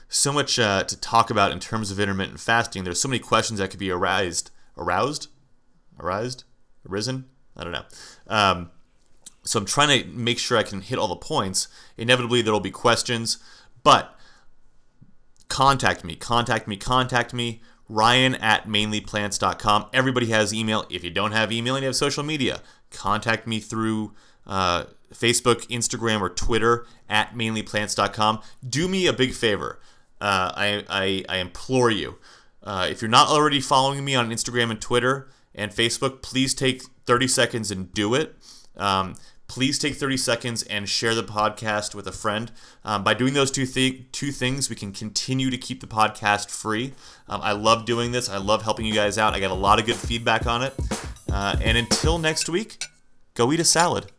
so 0.08 0.32
much 0.32 0.58
uh, 0.58 0.82
to 0.84 1.00
talk 1.00 1.30
about 1.30 1.52
in 1.52 1.60
terms 1.60 1.90
of 1.90 2.00
intermittent 2.00 2.40
fasting. 2.40 2.82
There's 2.82 3.00
so 3.00 3.08
many 3.08 3.20
questions 3.20 3.60
that 3.60 3.70
could 3.70 3.78
be 3.78 3.90
aroused, 3.90 4.50
aroused, 4.76 5.28
aroused, 6.00 6.44
arisen. 6.88 7.26
I 7.56 7.62
don't 7.62 7.72
know. 7.72 7.84
Um, 8.26 8.70
so 9.44 9.58
I'm 9.58 9.66
trying 9.66 10.02
to 10.02 10.08
make 10.08 10.38
sure 10.38 10.58
I 10.58 10.62
can 10.62 10.80
hit 10.80 10.98
all 10.98 11.08
the 11.08 11.16
points. 11.16 11.68
Inevitably, 11.96 12.42
there 12.42 12.52
will 12.52 12.60
be 12.60 12.70
questions, 12.70 13.38
but 13.82 14.16
contact 15.48 16.04
me, 16.04 16.14
contact 16.16 16.66
me, 16.66 16.76
contact 16.76 17.34
me. 17.34 17.62
Ryan 17.88 18.36
at 18.36 18.66
mainlyplants.com. 18.66 19.86
Everybody 19.92 20.26
has 20.26 20.54
email. 20.54 20.86
If 20.88 21.04
you 21.04 21.10
don't 21.10 21.32
have 21.32 21.52
email 21.52 21.76
and 21.76 21.82
you 21.82 21.88
have 21.88 21.96
social 21.96 22.22
media, 22.22 22.62
contact 22.90 23.46
me 23.46 23.60
through 23.60 24.14
uh, 24.46 24.84
Facebook, 25.12 25.66
Instagram, 25.68 26.20
or 26.20 26.28
Twitter 26.28 26.86
at 27.08 27.34
mainlyplants.com. 27.34 28.40
Do 28.66 28.88
me 28.88 29.06
a 29.06 29.12
big 29.12 29.34
favor. 29.34 29.80
Uh, 30.20 30.52
I, 30.54 30.84
I, 30.88 31.24
I, 31.28 31.38
implore 31.38 31.90
you. 31.90 32.18
Uh, 32.62 32.86
if 32.88 33.02
you're 33.02 33.10
not 33.10 33.26
already 33.26 33.60
following 33.60 34.04
me 34.04 34.14
on 34.14 34.30
Instagram 34.30 34.70
and 34.70 34.80
Twitter 34.80 35.28
and 35.52 35.72
Facebook, 35.72 36.22
please 36.22 36.54
take 36.54 36.84
30 37.06 37.26
seconds 37.26 37.70
and 37.72 37.92
do 37.92 38.14
it. 38.14 38.36
Um, 38.76 39.16
please 39.48 39.78
take 39.78 39.96
30 39.96 40.16
seconds 40.16 40.62
and 40.62 40.88
share 40.88 41.14
the 41.14 41.22
podcast 41.22 41.94
with 41.94 42.06
a 42.06 42.12
friend. 42.12 42.52
Um, 42.84 43.04
by 43.04 43.14
doing 43.14 43.34
those 43.34 43.50
two, 43.50 43.66
th- 43.66 44.10
two 44.12 44.30
things, 44.30 44.70
we 44.70 44.76
can 44.76 44.92
continue 44.92 45.50
to 45.50 45.58
keep 45.58 45.80
the 45.80 45.86
podcast 45.86 46.50
free. 46.50 46.94
Um, 47.28 47.40
I 47.42 47.52
love 47.52 47.84
doing 47.84 48.12
this. 48.12 48.30
I 48.30 48.38
love 48.38 48.62
helping 48.62 48.86
you 48.86 48.94
guys 48.94 49.18
out. 49.18 49.34
I 49.34 49.40
got 49.40 49.50
a 49.50 49.54
lot 49.54 49.78
of 49.78 49.86
good 49.86 49.96
feedback 49.96 50.46
on 50.46 50.62
it. 50.62 50.74
Uh, 51.30 51.56
and 51.60 51.76
until 51.76 52.18
next 52.18 52.48
week, 52.48 52.84
go 53.34 53.52
eat 53.52 53.60
a 53.60 53.64
salad. 53.64 54.10